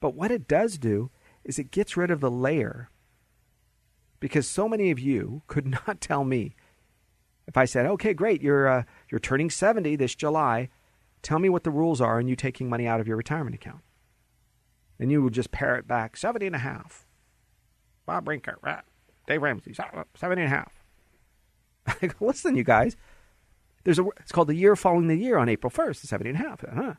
[0.01, 1.11] But what it does do
[1.45, 2.89] is it gets rid of the layer
[4.19, 6.55] because so many of you could not tell me
[7.47, 10.69] if I said, "Okay, great, you're uh, you're turning 70 this July.
[11.21, 13.81] Tell me what the rules are and you taking money out of your retirement account."
[14.99, 17.05] And you would just parrot back 70 and a half.
[18.05, 18.83] Bob Brinker, right?
[19.27, 20.83] Dave Ramsey, 70 and a half.
[22.01, 22.95] I go, listen, you guys.
[23.83, 26.41] There's a it's called the year following the year on April 1st, 70 and a
[26.41, 26.61] half.
[26.61, 26.93] Huh?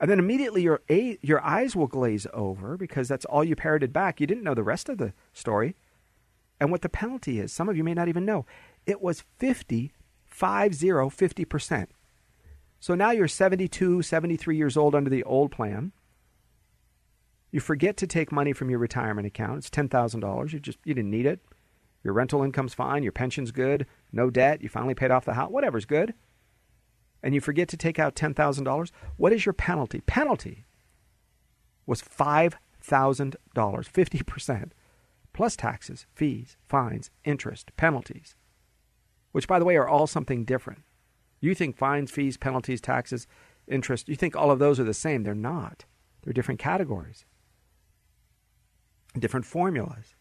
[0.00, 4.20] And then immediately your your eyes will glaze over because that's all you parroted back.
[4.20, 5.74] You didn't know the rest of the story.
[6.60, 8.46] And what the penalty is, some of you may not even know
[8.86, 9.92] it was 50,
[10.26, 11.86] 5 0, 50%.
[12.80, 15.92] So now you're 72, 73 years old under the old plan.
[17.50, 19.58] You forget to take money from your retirement account.
[19.58, 20.52] It's $10,000.
[20.52, 21.40] You just you didn't need it.
[22.02, 25.50] Your rental income's fine, your pension's good, no debt, you finally paid off the house,
[25.50, 26.12] whatever's good.
[27.22, 28.90] And you forget to take out $10,000.
[29.16, 30.02] What is your penalty?
[30.02, 30.66] Penalty
[31.86, 32.58] was $5,000,
[33.54, 34.70] 50%,
[35.32, 38.36] plus taxes, fees, fines, interest, penalties
[39.34, 40.84] which, by the way, are all something different.
[41.40, 43.26] You think fines, fees, penalties, taxes,
[43.66, 45.24] interest, you think all of those are the same.
[45.24, 45.86] They're not,
[46.22, 47.24] they're different categories,
[49.18, 50.14] different formulas.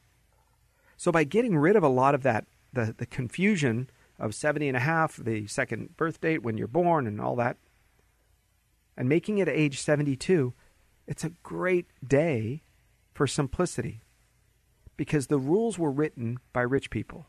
[0.98, 3.88] So, by getting rid of a lot of that, the, the confusion
[4.18, 7.58] of 70 and a half, the second birth date, when you're born, and all that,
[8.98, 10.56] and making it age 72,
[11.06, 12.64] it's a great day
[13.14, 14.02] for simplicity
[14.98, 17.28] because the rules were written by rich people.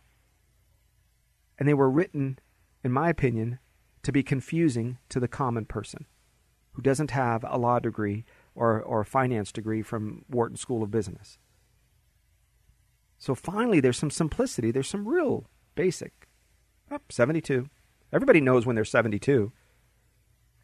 [1.59, 2.39] And they were written,
[2.83, 3.59] in my opinion,
[4.03, 6.07] to be confusing to the common person
[6.73, 8.25] who doesn't have a law degree
[8.55, 11.39] or, or a finance degree from Wharton School of Business.
[13.19, 14.71] So finally, there's some simplicity.
[14.71, 16.29] There's some real basic.
[16.91, 17.69] Oh, 72.
[18.13, 19.53] Everybody knows when they're 72.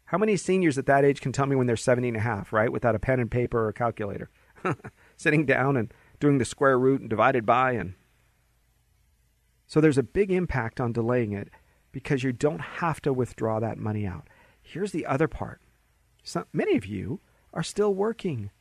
[0.05, 2.51] How many seniors at that age can tell me when they're 70 and a half,
[2.51, 2.71] right?
[2.71, 4.29] Without a pen and paper or a calculator.
[5.17, 7.93] Sitting down and doing the square root and divided by and
[9.71, 11.47] so there's a big impact on delaying it
[11.93, 14.27] because you don't have to withdraw that money out.
[14.61, 15.61] Here's the other part.
[16.23, 17.21] Some, many of you
[17.53, 18.51] are still working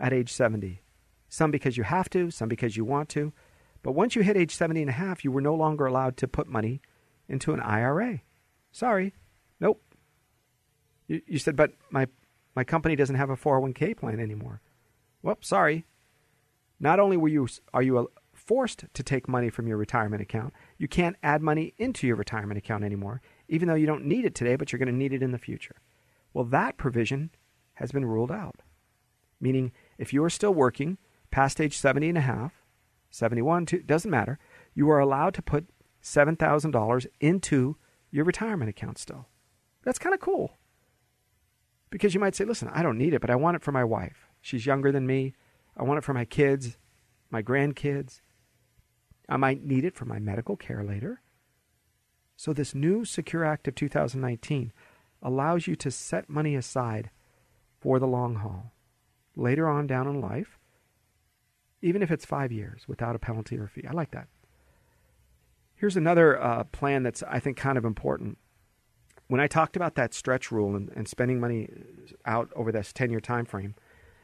[0.00, 0.82] at age 70.
[1.28, 3.32] Some because you have to, some because you want to.
[3.84, 6.26] But once you hit age 70 and a half, you were no longer allowed to
[6.26, 6.80] put money
[7.28, 8.20] into an IRA.
[8.72, 9.14] Sorry.
[9.60, 9.80] Nope.
[11.06, 12.08] You, you said, but my,
[12.56, 14.60] my company doesn't have a 401k plan anymore.
[15.22, 15.84] Well, sorry.
[16.80, 18.10] Not only were you, are you
[18.44, 20.52] forced to take money from your retirement account.
[20.78, 24.34] You can't add money into your retirement account anymore, even though you don't need it
[24.34, 25.76] today, but you're going to need it in the future.
[26.32, 27.30] Well, that provision
[27.74, 28.60] has been ruled out.
[29.40, 30.98] Meaning, if you are still working
[31.30, 32.64] past age 70 and a half,
[33.10, 34.38] 71, doesn't matter,
[34.74, 35.68] you are allowed to put
[36.02, 37.76] $7,000 into
[38.10, 39.26] your retirement account still.
[39.82, 40.56] That's kind of cool.
[41.90, 43.84] Because you might say, listen, I don't need it, but I want it for my
[43.84, 44.26] wife.
[44.40, 45.34] She's younger than me.
[45.76, 46.76] I want it for my kids,
[47.30, 48.20] my grandkids.
[49.28, 51.20] I might need it for my medical care later.
[52.36, 54.72] So, this new Secure Act of 2019
[55.22, 57.10] allows you to set money aside
[57.80, 58.72] for the long haul
[59.36, 60.58] later on down in life,
[61.82, 63.86] even if it's five years without a penalty or fee.
[63.88, 64.28] I like that.
[65.74, 68.38] Here's another uh, plan that's, I think, kind of important.
[69.26, 71.68] When I talked about that stretch rule and, and spending money
[72.24, 73.74] out over this 10 year time frame,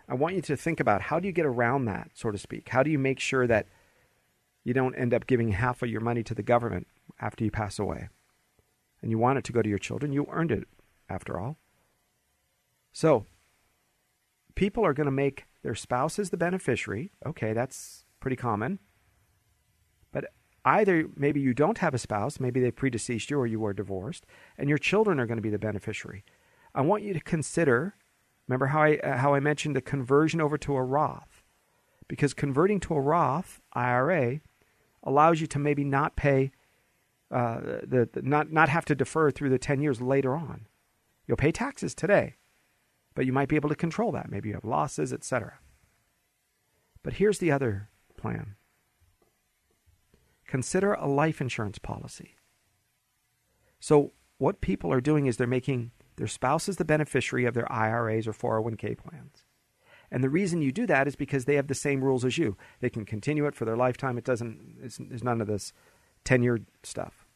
[0.08, 2.68] I want you to think about how do you get around that, so to speak?
[2.68, 3.66] How do you make sure that
[4.64, 6.86] you don't end up giving half of your money to the government
[7.20, 8.08] after you pass away?
[9.02, 10.12] And you want it to go to your children.
[10.12, 10.68] You earned it,
[11.08, 11.56] after all.
[12.92, 13.26] So,
[14.54, 17.12] people are going to make their spouse as the beneficiary.
[17.26, 18.78] Okay, that's pretty common.
[20.12, 20.26] But
[20.64, 24.26] either maybe you don't have a spouse, maybe they predeceased you or you were divorced,
[24.58, 26.24] and your children are going to be the beneficiary.
[26.74, 27.94] I want you to consider
[28.46, 31.44] remember how I uh, how I mentioned the conversion over to a Roth.
[32.08, 34.40] Because converting to a Roth IRA
[35.02, 36.52] allows you to maybe not pay
[37.30, 40.66] uh, the, the not not have to defer through the 10 years later on.
[41.26, 42.34] You'll pay taxes today,
[43.14, 44.30] but you might be able to control that.
[44.30, 45.60] Maybe you have losses, etc.
[47.02, 48.56] But here's the other plan.
[50.46, 52.34] Consider a life insurance policy.
[53.78, 57.70] So what people are doing is they're making their spouse is the beneficiary of their
[57.70, 59.44] IRAs or 401k plans.
[60.10, 62.56] And the reason you do that is because they have the same rules as you.
[62.80, 64.18] They can continue it for their lifetime.
[64.18, 65.72] It doesn't, there's none of this
[66.24, 67.26] 10 year stuff.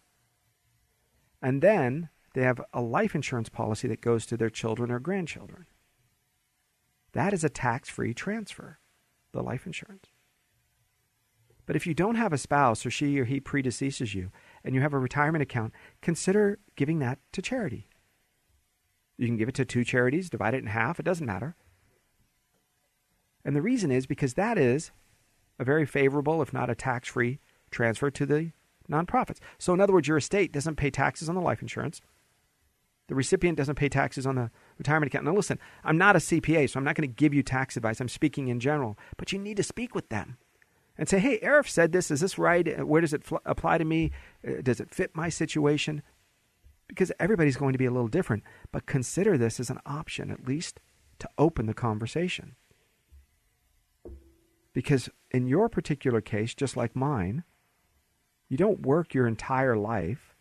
[1.40, 5.66] And then they have a life insurance policy that goes to their children or grandchildren.
[7.12, 8.78] That is a tax free transfer,
[9.32, 10.08] the life insurance.
[11.66, 14.30] But if you don't have a spouse or she or he predeceases you
[14.64, 15.72] and you have a retirement account,
[16.02, 17.88] consider giving that to charity.
[19.16, 21.54] You can give it to two charities, divide it in half, it doesn't matter.
[23.44, 24.90] And the reason is because that is
[25.58, 27.40] a very favorable, if not a tax free,
[27.70, 28.52] transfer to the
[28.90, 29.38] nonprofits.
[29.58, 32.00] So, in other words, your estate doesn't pay taxes on the life insurance.
[33.06, 35.26] The recipient doesn't pay taxes on the retirement account.
[35.26, 38.00] Now, listen, I'm not a CPA, so I'm not going to give you tax advice.
[38.00, 38.98] I'm speaking in general.
[39.18, 40.38] But you need to speak with them
[40.96, 42.10] and say, hey, Arif said this.
[42.10, 42.86] Is this right?
[42.86, 44.10] Where does it fl- apply to me?
[44.46, 46.02] Uh, does it fit my situation?
[46.88, 48.42] because everybody's going to be a little different.
[48.72, 50.80] But consider this as an option, at least
[51.20, 52.56] to open the conversation.
[54.74, 57.44] Because in your particular case, just like mine,
[58.48, 60.34] you don't work your entire life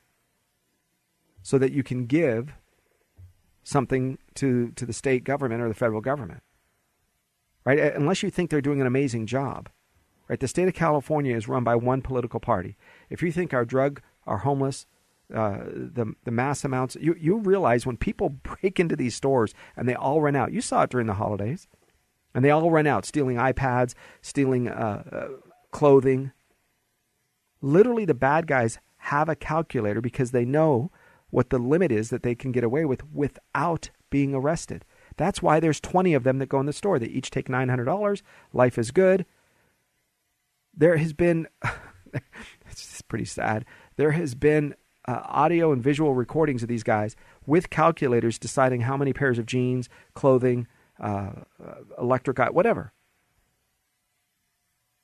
[1.42, 2.54] so that you can give
[3.64, 6.44] something to, to the state government or the federal government.
[7.64, 7.80] Right?
[7.80, 9.70] Unless you think they're doing an amazing job.
[10.28, 10.40] Right?
[10.40, 12.76] The state of California is run by one political party.
[13.10, 14.86] If you think our drug, our homeless,
[15.34, 16.96] uh, the the mass amounts.
[17.00, 18.30] You you realize when people
[18.62, 20.52] break into these stores and they all run out.
[20.52, 21.68] You saw it during the holidays,
[22.34, 25.28] and they all run out, stealing iPads, stealing uh, uh,
[25.72, 26.32] clothing.
[27.62, 30.92] Literally, the bad guys have a calculator because they know
[31.30, 34.86] what the limit is that they can get away with without being arrested.
[35.18, 37.00] That's why there's 20 of them that go in the store.
[37.00, 38.22] They each take $900.
[38.54, 39.26] Life is good.
[40.76, 41.48] There has been,
[42.70, 43.66] it's pretty sad.
[43.96, 44.76] There has been
[45.08, 47.16] uh, audio and visual recordings of these guys
[47.46, 50.68] with calculators deciding how many pairs of jeans, clothing,
[51.04, 51.32] uh,
[51.98, 52.94] electric, whatever.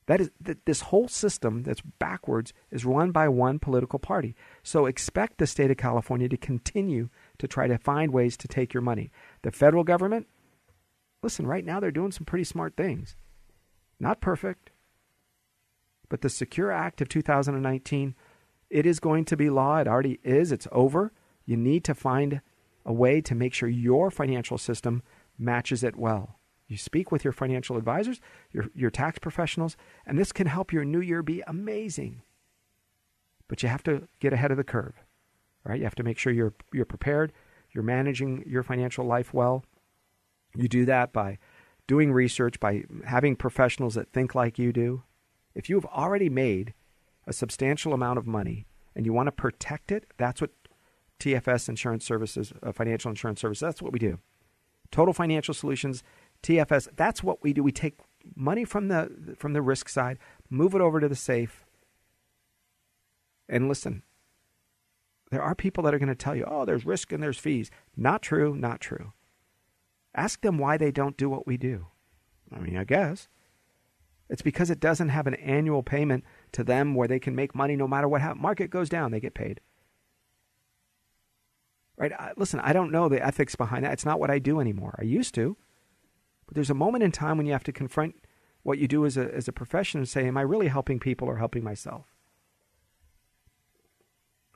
[0.08, 4.36] That is th- this whole system that's backwards is run by one political party.
[4.64, 8.74] So expect the state of California to continue to try to find ways to take
[8.74, 9.12] your money.
[9.44, 10.28] The federal government,
[11.22, 13.16] listen, right now they're doing some pretty smart things.
[14.00, 14.72] Not perfect,
[16.10, 18.16] but the Secure Act of 2019
[18.70, 19.78] it is going to be law.
[19.78, 20.52] It already is.
[20.52, 21.12] It's over.
[21.46, 22.42] You need to find
[22.86, 25.04] a way to make sure your financial system
[25.40, 26.40] matches it well.
[26.68, 28.22] You speak with your financial advisors,
[28.52, 29.76] your, your tax professionals,
[30.06, 32.22] and this can help your new year be amazing.
[33.48, 34.94] But you have to get ahead of the curve.
[35.64, 35.80] Right?
[35.80, 37.34] You have to make sure you're you're prepared,
[37.72, 39.66] you're managing your financial life well.
[40.56, 41.38] You do that by
[41.88, 45.04] doing research, by having professionals that think like you do.
[45.56, 46.76] If you've already made
[47.26, 50.52] a substantial amount of money and you want to protect it, that's what
[51.20, 54.20] TFS Insurance Services, uh, Financial Insurance Services, that's what we do.
[54.92, 56.04] Total Financial Solutions,
[56.44, 57.64] TFS, that's what we do.
[57.64, 58.00] We take
[58.36, 60.18] money from the from the risk side,
[60.50, 61.66] move it over to the safe.
[63.48, 64.04] And listen,
[65.32, 67.72] there are people that are going to tell you, "Oh, there's risk and there's fees."
[67.96, 69.14] Not true, not true.
[70.16, 71.88] Ask them why they don't do what we do.
[72.52, 73.28] I mean, I guess
[74.30, 76.24] it's because it doesn't have an annual payment
[76.54, 78.42] to them where they can make money no matter what happens.
[78.42, 79.60] Market goes down, they get paid.
[82.00, 82.14] Right?
[82.14, 83.92] I, listen, I don't know the ethics behind that.
[83.92, 84.96] It's not what I do anymore.
[84.98, 85.58] I used to.
[86.48, 88.16] But there's a moment in time when you have to confront
[88.64, 91.28] what you do as a, as a profession and say, am I really helping people
[91.28, 92.06] or helping myself?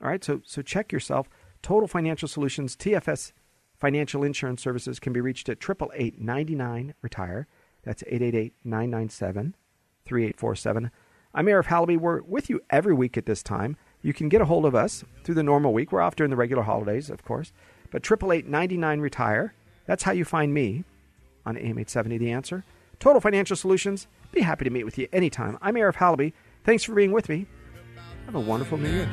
[0.02, 1.28] All right, so, so check yourself.
[1.62, 3.32] Total Financial Solutions, TFS
[3.78, 7.46] Financial Insurance Services can be reached at 888 retire
[7.82, 9.54] That's 888 997
[10.04, 10.90] 3847.
[11.34, 11.98] I'm Arif Halaby.
[11.98, 13.76] We're with you every week at this time.
[14.04, 15.90] You can get a hold of us through the normal week.
[15.90, 17.52] We're off during the regular holidays, of course.
[17.90, 19.54] But 888 99 retire.
[19.86, 20.84] That's how you find me.
[21.46, 22.64] on AM 870 The Answer.
[23.00, 24.06] Total Financial Solutions.
[24.30, 25.56] Be happy to meet with you anytime.
[25.62, 26.34] I'm Arif Halaby.
[26.64, 27.46] Thanks for being with me.
[28.26, 29.08] Have a wonderful new year.